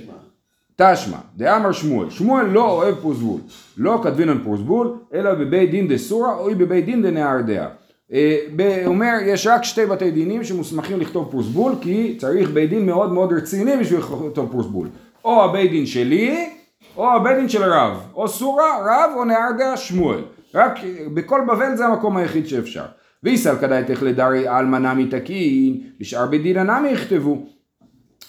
תשמע, 0.80 1.16
דאמר 1.36 1.72
שמואל, 1.72 2.10
שמואל 2.10 2.46
לא 2.46 2.70
אוהב 2.70 2.94
פרוסבול, 2.94 3.40
לא 3.76 4.00
כתבינן 4.04 4.38
פרוסבול, 4.44 4.94
אלא 5.14 5.34
בבית 5.34 5.70
דין 5.70 5.88
דסורא, 5.88 6.34
או 6.34 6.48
בבית 6.58 6.84
דין 6.84 7.02
דנהרדעה. 7.02 7.66
אה, 8.12 8.36
ב- 8.56 8.82
אומר, 8.86 9.12
יש 9.26 9.46
רק 9.46 9.64
שתי 9.64 9.86
בתי 9.86 10.10
דינים 10.10 10.44
שמוסמכים 10.44 11.00
לכתוב 11.00 11.28
פרוסבול, 11.30 11.72
כי 11.80 12.16
צריך 12.18 12.50
בית 12.50 12.70
דין 12.70 12.86
מאוד 12.86 13.12
מאוד 13.12 13.32
רציני 13.32 13.76
בשביל 13.76 13.98
לכתוב 14.00 14.48
פרוסבול. 14.50 14.88
או 15.24 15.44
הבית 15.44 15.70
דין 15.70 15.86
שלי, 15.86 16.48
או 16.96 17.12
הבית 17.12 17.36
דין 17.36 17.48
של 17.48 17.62
הרב. 17.62 18.00
או 18.14 18.28
סורא, 18.28 18.64
רב, 18.80 19.10
או 19.16 19.24
נהרדעה, 19.24 19.76
שמואל. 19.76 20.20
רק 20.54 20.78
אה, 20.84 20.90
בכל 21.14 21.40
בבל 21.48 21.76
זה 21.76 21.86
המקום 21.86 22.16
היחיד 22.16 22.46
שאפשר. 22.46 22.84
ויסל 23.22 23.56
כדאיתך 23.60 24.02
לדרי 24.02 24.48
עלמא 24.48 24.76
נמי 24.76 25.06
תקין, 25.06 25.80
בשאר 26.00 26.26
בית 26.26 26.42
דין 26.42 26.56
הנמי 26.56 26.88
יכתבו. 26.88 27.46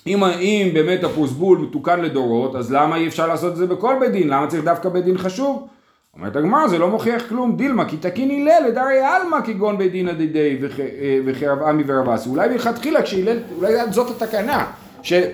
אם, 0.08 0.24
אם 0.24 0.70
באמת 0.74 1.04
הפרוסבול 1.04 1.58
מתוקן 1.58 2.02
לדורות, 2.02 2.56
אז 2.56 2.72
למה 2.74 2.96
אי 2.96 3.08
אפשר 3.08 3.28
לעשות 3.28 3.52
את 3.52 3.58
זה 3.58 3.68
בכל 3.68 3.96
בית 4.00 4.12
דין? 4.12 4.28
למה 4.28 4.48
צריך 4.48 4.64
דווקא 4.64 4.90
בית 4.90 5.06
דין 5.06 5.18
חשוב? 5.18 5.68
אומרת 6.16 6.36
הגמרא, 6.36 6.68
זה 6.68 6.78
לא 6.78 6.90
מוכיח 6.90 7.24
כלום, 7.30 7.56
דילמה, 7.56 7.86
כי 7.90 7.98
תקין 7.98 8.32
הלל 8.32 8.68
לדרי 8.68 9.00
עלמא 9.00 9.38
כגון 9.46 9.78
בית 9.78 9.92
דין 9.92 10.08
הדידי 10.08 10.58
וכ- 10.62 10.80
אה, 10.80 11.20
וכרב 11.26 11.64
עמי 11.64 11.84
ורב 11.88 12.10
אסי. 12.10 12.30
אולי 12.30 12.50
מלכתחילה 12.50 13.02
כשהלל, 13.02 13.38
אולי 13.58 13.74
זאת 13.92 14.22
התקנה, 14.22 14.66
שאת 15.02 15.28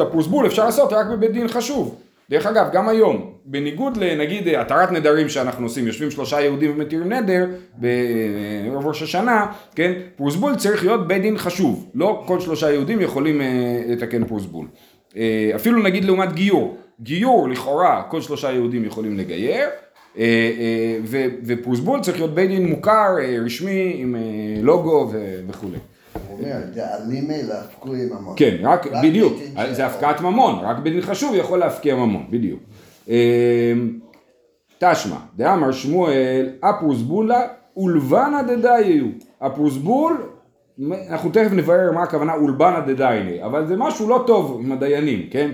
הפרוסבול 0.00 0.46
אפשר 0.46 0.64
לעשות 0.64 0.92
רק 0.92 1.06
בבית 1.06 1.32
דין 1.32 1.48
חשוב. 1.48 1.94
דרך 2.30 2.46
אגב, 2.46 2.66
גם 2.72 2.88
היום, 2.88 3.31
בניגוד 3.44 3.96
לנגיד 3.96 4.48
אה, 4.48 4.60
התרת 4.60 4.92
נדרים 4.92 5.28
שאנחנו 5.28 5.66
עושים, 5.66 5.86
יושבים 5.86 6.10
שלושה 6.10 6.40
יהודים 6.40 6.70
ומתירים 6.74 7.12
נדר 7.12 7.46
בערב 7.74 8.86
ראש 8.86 9.02
השנה, 9.02 9.46
כן, 9.74 9.92
פרוסבול 10.16 10.56
צריך 10.56 10.84
להיות 10.84 11.08
בית 11.08 11.22
דין 11.22 11.38
חשוב, 11.38 11.90
לא 11.94 12.22
כל 12.26 12.40
שלושה 12.40 12.70
יהודים 12.72 13.00
יכולים 13.00 13.40
אה, 13.40 13.46
לתקן 13.88 14.24
פרוסבול. 14.24 14.66
אה, 15.16 15.50
אפילו 15.54 15.82
נגיד 15.82 16.04
לעומת 16.04 16.32
גיור, 16.32 16.76
גיור 17.00 17.48
לכאורה 17.48 18.02
כל 18.08 18.20
שלושה 18.20 18.52
יהודים 18.52 18.84
יכולים 18.84 19.16
לגייר, 19.18 19.68
אה, 20.18 20.22
אה, 20.24 20.98
ו- 21.04 21.26
ופרוסבול 21.46 22.00
צריך 22.00 22.16
להיות 22.16 22.34
בית 22.34 22.50
דין 22.50 22.66
מוכר, 22.66 23.16
אה, 23.20 23.36
רשמי, 23.44 23.92
עם 23.96 24.16
אה, 24.16 24.20
לוגו 24.62 25.08
ו- 25.12 25.40
וכולי. 25.48 25.78
הוא 26.28 26.38
אומר, 26.38 26.56
דאלימי 26.74 27.42
להפקו 27.42 27.94
עם 27.94 28.08
המון. 28.16 28.34
כן, 28.36 28.56
רק, 28.62 28.86
בדיוק, 29.04 29.32
זה 29.72 29.86
הפקעת 29.86 30.20
ממון, 30.20 30.64
רק 30.64 30.76
בית 30.78 30.92
דין 30.92 31.02
חשוב 31.02 31.34
יכול 31.36 31.58
להפקיע 31.58 31.94
ממון, 31.94 32.26
בדיוק. 32.30 32.60
אמ, 33.08 33.14
תשמע, 34.78 35.16
דאמר 35.36 35.72
שמואל, 35.72 36.48
הפרוסבולה 36.62 37.40
אולבנה 37.76 38.42
דדאיו. 38.42 39.06
הפרוסבול, 39.40 40.16
אנחנו 41.10 41.30
תכף 41.30 41.52
נברר 41.52 41.92
מה 41.92 42.02
הכוונה 42.02 42.34
אולבנה 42.34 42.80
דדייני, 42.80 43.44
אבל 43.44 43.66
זה 43.66 43.76
משהו 43.76 44.08
לא 44.08 44.24
טוב 44.26 44.60
עם 44.64 44.72
הדיינים, 44.72 45.26
כן? 45.30 45.50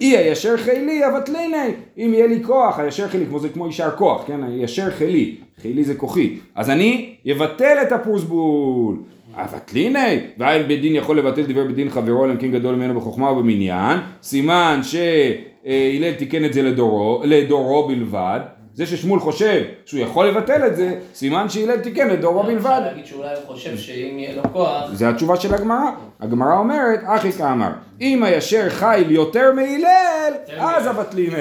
אי 0.00 0.16
הישר 0.16 0.56
חילי 0.56 1.06
אבטליני, 1.06 1.70
אם 1.98 2.10
יהיה 2.14 2.26
לי 2.26 2.44
כוח, 2.44 2.78
הישר 2.78 3.08
חילי, 3.08 3.26
כמו 3.26 3.40
זה 3.40 3.48
כמו 3.48 3.66
יישר 3.66 3.90
כוח, 3.90 4.24
כן? 4.26 4.44
הישר 4.44 4.90
חילי, 4.90 5.36
חילי 5.62 5.84
זה 5.84 5.94
כוחי, 5.94 6.38
אז 6.54 6.70
אני 6.70 7.14
אבטל 7.32 7.76
את 7.82 7.92
הפרוסבול. 7.92 8.96
אבטליני, 9.38 10.20
והאל 10.38 10.62
בית 10.62 10.80
דין 10.80 10.96
יכול 10.96 11.18
לבטל 11.18 11.42
דברי 11.42 11.64
בית 11.64 11.76
דין 11.76 11.90
חברו 11.90 12.24
אלא 12.24 12.32
אם 12.32 12.36
כן 12.36 12.50
גדול 12.50 12.74
ממנו 12.74 13.00
בחוכמה 13.00 13.32
ובמניין, 13.32 13.98
סימן 14.22 14.80
שהלל 14.82 16.12
תיקן 16.12 16.44
את 16.44 16.52
זה 16.52 16.62
לדורו, 16.62 17.22
לדורו 17.24 17.88
בלבד, 17.88 18.40
זה 18.74 18.86
ששמואל 18.86 19.20
חושב 19.20 19.62
שהוא 19.84 20.00
יכול 20.00 20.28
לבטל 20.28 20.66
את 20.66 20.76
זה, 20.76 20.98
סימן 21.14 21.48
שהלל 21.48 21.76
תיקן 21.76 22.08
לדורו 22.08 22.42
בלבד. 22.42 22.56
אפשר 22.56 22.80
להגיד 22.80 23.06
שאולי 23.06 23.28
הוא 23.28 23.54
חושב 23.54 23.76
שאם 23.76 24.18
יהיה 24.18 24.36
לו 24.36 24.42
כוח, 24.52 24.90
זה 24.92 25.08
התשובה 25.08 25.36
של 25.36 25.54
הגמרא. 25.54 25.90
הגמרא 26.20 26.58
אומרת, 26.58 27.00
אחי 27.06 27.32
כאמר, 27.32 27.70
אם 28.00 28.22
הישר 28.22 28.68
חיל 28.68 29.10
יותר 29.10 29.52
מהלל, 29.52 30.32
אז 30.58 30.88
אבטליני. 30.88 31.36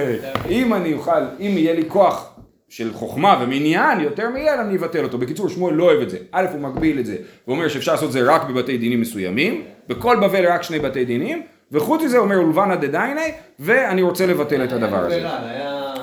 אם 0.50 0.74
אני 0.74 0.94
אוכל, 0.94 1.22
אם 1.40 1.52
יהיה 1.58 1.74
לי 1.74 1.84
כוח 1.88 2.37
של 2.70 2.94
חוכמה 2.94 3.40
ומניין 3.42 4.00
יותר 4.00 4.30
מהלל, 4.30 4.60
אני 4.60 4.78
אבטל 4.78 5.04
אותו. 5.04 5.18
בקיצור, 5.18 5.50
שמואל 5.50 5.74
לא 5.74 5.84
אוהב 5.84 6.02
את 6.02 6.10
זה. 6.10 6.18
א', 6.32 6.46
הוא 6.52 6.62
מגביל 6.62 7.00
את 7.00 7.06
זה, 7.06 7.16
ואומר 7.48 7.68
שאפשר 7.68 7.92
לעשות 7.92 8.08
את 8.08 8.12
זה 8.14 8.34
רק 8.34 8.44
בבתי 8.44 8.78
דינים 8.78 9.02
מסוימים, 9.02 9.64
בכל 9.88 10.18
בבל 10.22 10.46
רק 10.48 10.64
שני 10.64 10.80
בתי 10.80 11.06
דינים, 11.06 11.42
וחוץ 11.72 12.02
מזה 12.04 12.18
אומר 12.18 12.38
אולבנא 12.38 12.76
דדייני, 12.76 13.32
ואני 13.60 14.02
רוצה 14.02 14.26
לבטל 14.26 14.64
את 14.64 14.72
הדבר 14.72 14.98
הזה. 14.98 15.28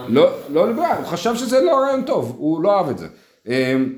לא, 0.09 0.31
לא 0.53 0.69
ליברל, 0.69 0.97
הוא 0.99 1.07
חשב 1.07 1.35
שזה 1.35 1.61
לא 1.61 1.81
רעיון 1.81 2.03
טוב, 2.03 2.35
הוא 2.39 2.63
לא 2.63 2.77
אהב 2.79 2.89
את 2.89 2.99
זה. 2.99 3.07
אמ, 3.47 3.93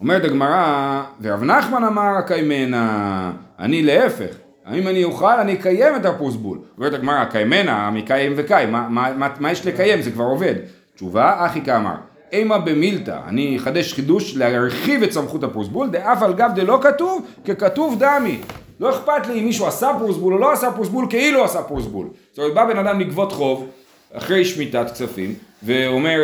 אומרת 0.00 0.24
הגמרא, 0.24 1.02
ורב 1.22 1.44
נחמן 1.44 1.84
אמר 1.84 2.16
הקיימנה, 2.18 3.32
אני 3.58 3.82
להפך, 3.82 4.36
אם 4.74 4.88
אני 4.88 5.04
אוכל 5.04 5.40
אני 5.40 5.52
אקיים 5.52 5.96
את 5.96 6.06
הפוסבול. 6.06 6.58
אומרת 6.78 6.94
הגמרא, 6.94 7.24
קיימנה, 7.24 7.90
מקיים 7.90 8.32
וקיים, 8.36 8.72
מה, 8.72 8.88
מה, 8.88 9.12
מה, 9.16 9.28
מה 9.40 9.52
יש 9.52 9.66
לקיים? 9.66 10.02
זה 10.02 10.10
כבר 10.10 10.24
עובד. 10.24 10.54
תשובה, 10.98 11.46
אחי 11.46 11.60
כאמר, 11.60 11.94
אימה 12.32 12.58
במילתא, 12.58 13.18
אני 13.28 13.56
אחדש 13.56 13.92
חידוש 13.92 14.36
להרחיב 14.36 15.02
את 15.02 15.12
סמכות 15.12 15.44
הפוסבול, 15.44 15.90
דאף 15.90 16.22
על 16.22 16.32
גב 16.32 16.50
דלא 16.54 16.78
כתוב, 16.82 17.26
ככתוב 17.44 17.98
דמי. 17.98 18.38
לא 18.80 18.90
אכפת 18.90 19.26
לי 19.26 19.40
אם 19.40 19.44
מישהו 19.44 19.66
עשה 19.66 19.90
פוסבול 19.98 20.34
או 20.34 20.38
לא 20.38 20.52
עשה 20.52 20.72
פוסבול, 20.72 21.06
כאילו 21.10 21.44
עשה 21.44 21.62
פוסבול. 21.62 22.06
זאת 22.30 22.38
אומרת, 22.38 22.54
בא 22.54 22.64
בן 22.64 22.78
אדם 22.78 23.00
לגבות 23.00 23.32
חוב, 23.32 23.68
אחרי 24.12 24.44
שמיטת 24.44 24.90
כספים, 24.90 25.34
ואומר 25.62 26.18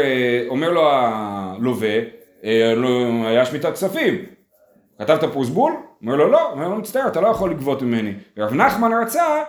אה, 0.64 0.70
לו 0.70 0.90
הלווה, 0.92 1.98
אה, 2.44 2.74
לא, 2.76 2.88
היה 3.26 3.44
שמיטת 3.44 3.72
כספים, 3.72 4.14
כתבת 4.98 5.24
פוסבול? 5.32 5.72
אומר 6.02 6.16
לו 6.16 6.30
לא, 6.30 6.50
אומר 6.52 6.68
לו 6.68 6.76
מצטער, 6.76 7.06
אתה 7.06 7.20
לא 7.20 7.28
יכול 7.28 7.50
לגבות 7.50 7.82
ממני. 7.82 8.12
ורב 8.36 8.54
נחמן 8.54 8.90
רצה 9.02 9.42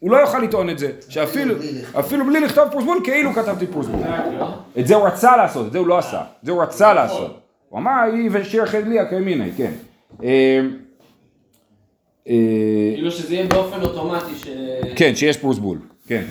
שהוא 0.00 0.10
לא 0.10 0.16
יוכל 0.16 0.38
לטעון 0.38 0.70
את 0.70 0.78
זה, 0.78 0.90
שאפילו 1.08 1.54
בלי 1.56 1.72
לכתוב. 1.72 1.96
אפילו 1.96 2.26
בלי 2.26 2.40
לכתוב 2.40 2.68
פוסבול, 2.72 2.98
כאילו 3.04 3.32
כתבתי 3.32 3.66
פוסבול. 3.66 4.00
את 4.78 4.86
זה 4.86 4.94
הוא 4.94 5.06
רצה 5.06 5.36
לעשות, 5.36 5.66
את 5.66 5.72
זה 5.72 5.78
הוא 5.78 5.86
לא 5.86 5.98
עשה, 5.98 6.20
את 6.20 6.46
זה 6.46 6.52
הוא 6.52 6.62
רצה 6.62 6.94
לעשות. 6.94 7.40
הוא 7.68 7.78
אמר, 7.78 7.92
היא 8.12 8.30
ושיר 8.32 8.66
חדלי 8.66 9.00
הקיימיני, 9.00 9.50
כן. 9.56 9.70
אה, 10.22 10.60
אה, 12.28 12.34
כאילו 12.94 13.10
שזה 13.10 13.34
יהיה 13.34 13.46
באופן 13.46 13.82
אוטומטי 13.82 14.34
ש... 14.34 14.48
כן, 14.96 15.14
שיש 15.14 15.36
פרוסבול, 15.36 15.78
כן. 16.06 16.22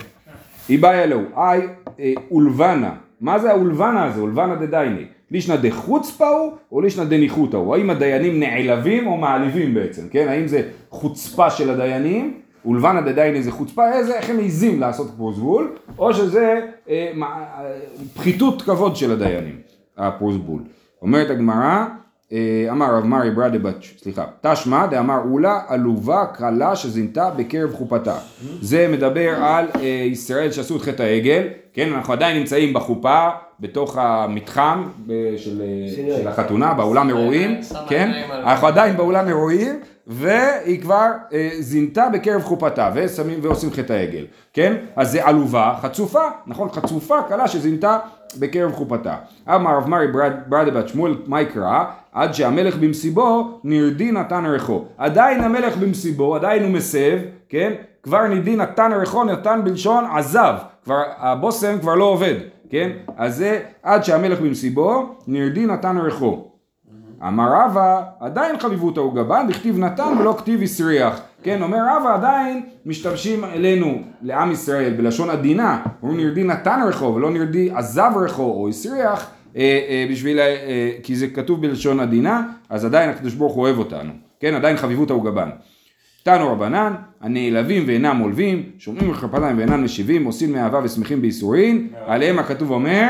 היא 0.69 0.79
באה 0.79 1.03
אלוהו, 1.03 1.21
אי 1.37 1.59
אה, 1.99 2.13
אולבנה, 2.31 2.91
מה 3.21 3.39
זה 3.39 3.49
האולבנה 3.49 4.05
הזה, 4.05 4.21
אולבנה 4.21 4.55
דדייני? 4.55 5.05
לישנא 5.31 5.55
דחוצפה 5.55 6.27
הוא 6.27 6.51
או 6.71 6.81
לישנא 6.81 7.03
דניחותא 7.03 7.57
הוא? 7.57 7.75
האם 7.75 7.89
הדיינים 7.89 8.39
נעלבים 8.39 9.07
או 9.07 9.17
מעליבים 9.17 9.73
בעצם, 9.73 10.09
כן? 10.11 10.27
האם 10.27 10.47
זה 10.47 10.61
חוצפה 10.89 11.49
של 11.49 11.69
הדיינים, 11.69 12.41
אולבנה 12.65 13.01
דדייני 13.01 13.43
זה 13.43 13.51
חוצפה, 13.51 13.93
איזה, 13.93 14.15
איך 14.15 14.29
הם 14.29 14.35
מעיזים 14.35 14.79
לעשות 14.79 15.11
פרוסבול, 15.17 15.75
או 15.97 16.13
שזה 16.13 16.61
אה, 16.89 17.11
מה, 17.15 17.25
אה, 17.25 17.71
פחיתות 18.15 18.61
כבוד 18.61 18.95
של 18.95 19.11
הדיינים, 19.11 19.55
הפרוסבול. 19.97 20.61
אומרת 21.01 21.29
הגמרא, 21.29 21.85
אה, 22.31 22.67
אמר 22.71 22.95
רב 22.95 23.05
מרי 23.05 23.31
ברדה 23.31 23.59
בת, 23.59 23.75
סליחה, 23.97 24.25
תשמע 24.41 24.85
דאמר 24.85 25.19
אולה 25.31 25.61
עלובה 25.67 26.25
קלה 26.25 26.75
שזינתה 26.75 27.29
בקרב 27.29 27.73
חופתה. 27.73 28.17
זה 28.61 28.87
מדבר 28.91 29.29
על 29.43 29.65
אה, 29.75 29.87
ישראל 30.11 30.51
שעשו 30.51 30.77
את 30.77 30.81
חטא 30.81 31.03
העגל, 31.03 31.47
כן, 31.79 31.93
אנחנו 31.93 32.13
עדיין 32.13 32.37
נמצאים 32.37 32.73
בחופה, 32.73 33.29
בתוך 33.59 33.97
המתחם 33.97 34.83
של, 35.37 35.61
אה, 35.61 36.15
של 36.17 36.27
החתונה, 36.27 36.73
באולם 36.73 37.09
אירועים, 37.09 37.63
שמה 37.63 37.79
כן, 37.87 38.11
אנחנו 38.33 38.67
עדיין 38.67 38.97
באולם 38.97 39.27
אירועים, 39.27 39.79
והיא 40.07 40.81
כבר 40.81 41.05
אה, 41.33 41.49
זינתה 41.59 42.09
בקרב 42.13 42.41
חופתה, 42.41 42.89
ושמים 42.93 43.39
ועושים 43.41 43.71
חטא 43.71 43.93
העגל, 43.93 44.25
כן? 44.53 44.73
אז 44.95 45.11
זה 45.11 45.25
עלובה, 45.25 45.73
חצופה, 45.81 46.21
נכון? 46.47 46.69
חצופה 46.69 47.17
קלה 47.29 47.47
שזינתה 47.47 47.97
בקרב 48.39 48.71
חופתה. 48.71 49.15
אמר 49.55 49.77
רב 49.77 49.87
מרי 49.89 50.07
ברד- 50.07 50.39
ברדה 50.47 50.71
בת 50.71 50.87
שמואל, 50.87 51.15
מה 51.27 51.41
יקרא? 51.41 51.83
עד 52.13 52.33
שהמלך 52.33 52.75
במסיבו, 52.77 53.59
נרדי 53.63 54.11
נתן 54.11 54.45
ערכו. 54.45 54.85
עדיין 54.97 55.43
המלך 55.43 55.77
במסיבו, 55.77 56.35
עדיין 56.35 56.63
הוא 56.63 56.71
מסב, 56.71 57.17
כן? 57.49 57.73
כבר 58.03 58.27
נרדי 58.27 58.55
נתן 58.55 58.91
ערכו, 58.93 59.23
נתן 59.23 59.61
בלשון 59.63 60.05
עזב. 60.15 60.53
כבר, 60.83 61.03
הבושם 61.17 61.79
כבר 61.81 61.95
לא 61.95 62.03
עובד, 62.03 62.35
כן? 62.69 62.89
אז 63.17 63.35
זה 63.35 63.59
עד 63.83 64.03
שהמלך 64.03 64.39
במסיבו, 64.41 65.15
נרדי 65.27 65.65
נתן 65.65 65.97
ערכו. 65.97 66.49
אמר 67.27 67.49
רבא, 67.53 68.03
עדיין 68.19 68.59
חביבותא 68.59 68.99
הוא 68.99 69.15
גבן, 69.15 69.45
בכתיב 69.49 69.79
נתן 69.79 70.13
ולא 70.19 70.35
כתיב 70.37 70.61
הסריח. 70.61 71.21
כן, 71.43 71.61
אומר 71.61 71.77
רבא, 71.77 72.15
עדיין 72.15 72.65
משתמשים 72.85 73.43
אלינו, 73.43 74.01
לעם 74.21 74.51
ישראל, 74.51 74.93
בלשון 74.93 75.29
עדינה, 75.29 75.83
אומרים 76.03 76.19
נרדי 76.19 76.43
נתן 76.43 76.79
רחו 76.87 77.05
ולא 77.05 77.31
נרדי 77.31 77.71
עזב 77.73 78.11
רחו 78.15 78.43
או 78.43 78.69
הסריח, 78.69 79.29
אה, 79.55 79.61
אה, 79.89 80.05
בשביל, 80.11 80.39
אה, 80.39 80.91
כי 81.03 81.15
זה 81.15 81.27
כתוב 81.27 81.61
בלשון 81.61 81.99
עדינה, 81.99 82.43
אז 82.69 82.85
עדיין 82.85 83.09
הקדוש 83.09 83.33
ברוך 83.33 83.53
הוא 83.53 83.63
אוהב 83.63 83.77
אותנו. 83.77 84.11
כן, 84.39 84.53
עדיין 84.53 84.77
חביבותא 84.77 85.13
הוא 85.13 85.25
גבן. 85.25 85.49
תנו 86.35 86.51
רבנן, 86.51 86.93
הנעלבים 87.21 87.83
ואינם 87.87 88.19
עולבים, 88.19 88.63
שומעים 88.77 89.11
לכפיים 89.11 89.57
ואינם 89.57 89.83
משיבים, 89.83 90.25
עושים 90.25 90.51
מאהבה 90.51 90.79
ושמחים 90.83 91.21
בייסורין, 91.21 91.87
עליהם 92.05 92.39
הכתוב 92.39 92.71
אומר, 92.71 93.07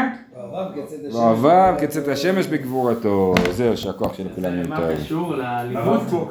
ואוהביו 1.12 1.76
כצאת 1.80 2.08
השמש 2.08 2.48
בגבורתו. 2.48 3.34
זהו, 3.52 3.78
שהכוח 3.78 4.14
של 4.18 4.28
כולנו 4.36 4.70
מה 4.70 4.76
יותר. 4.76 4.96
קשור 4.96 5.36
ללימוד? 5.36 6.30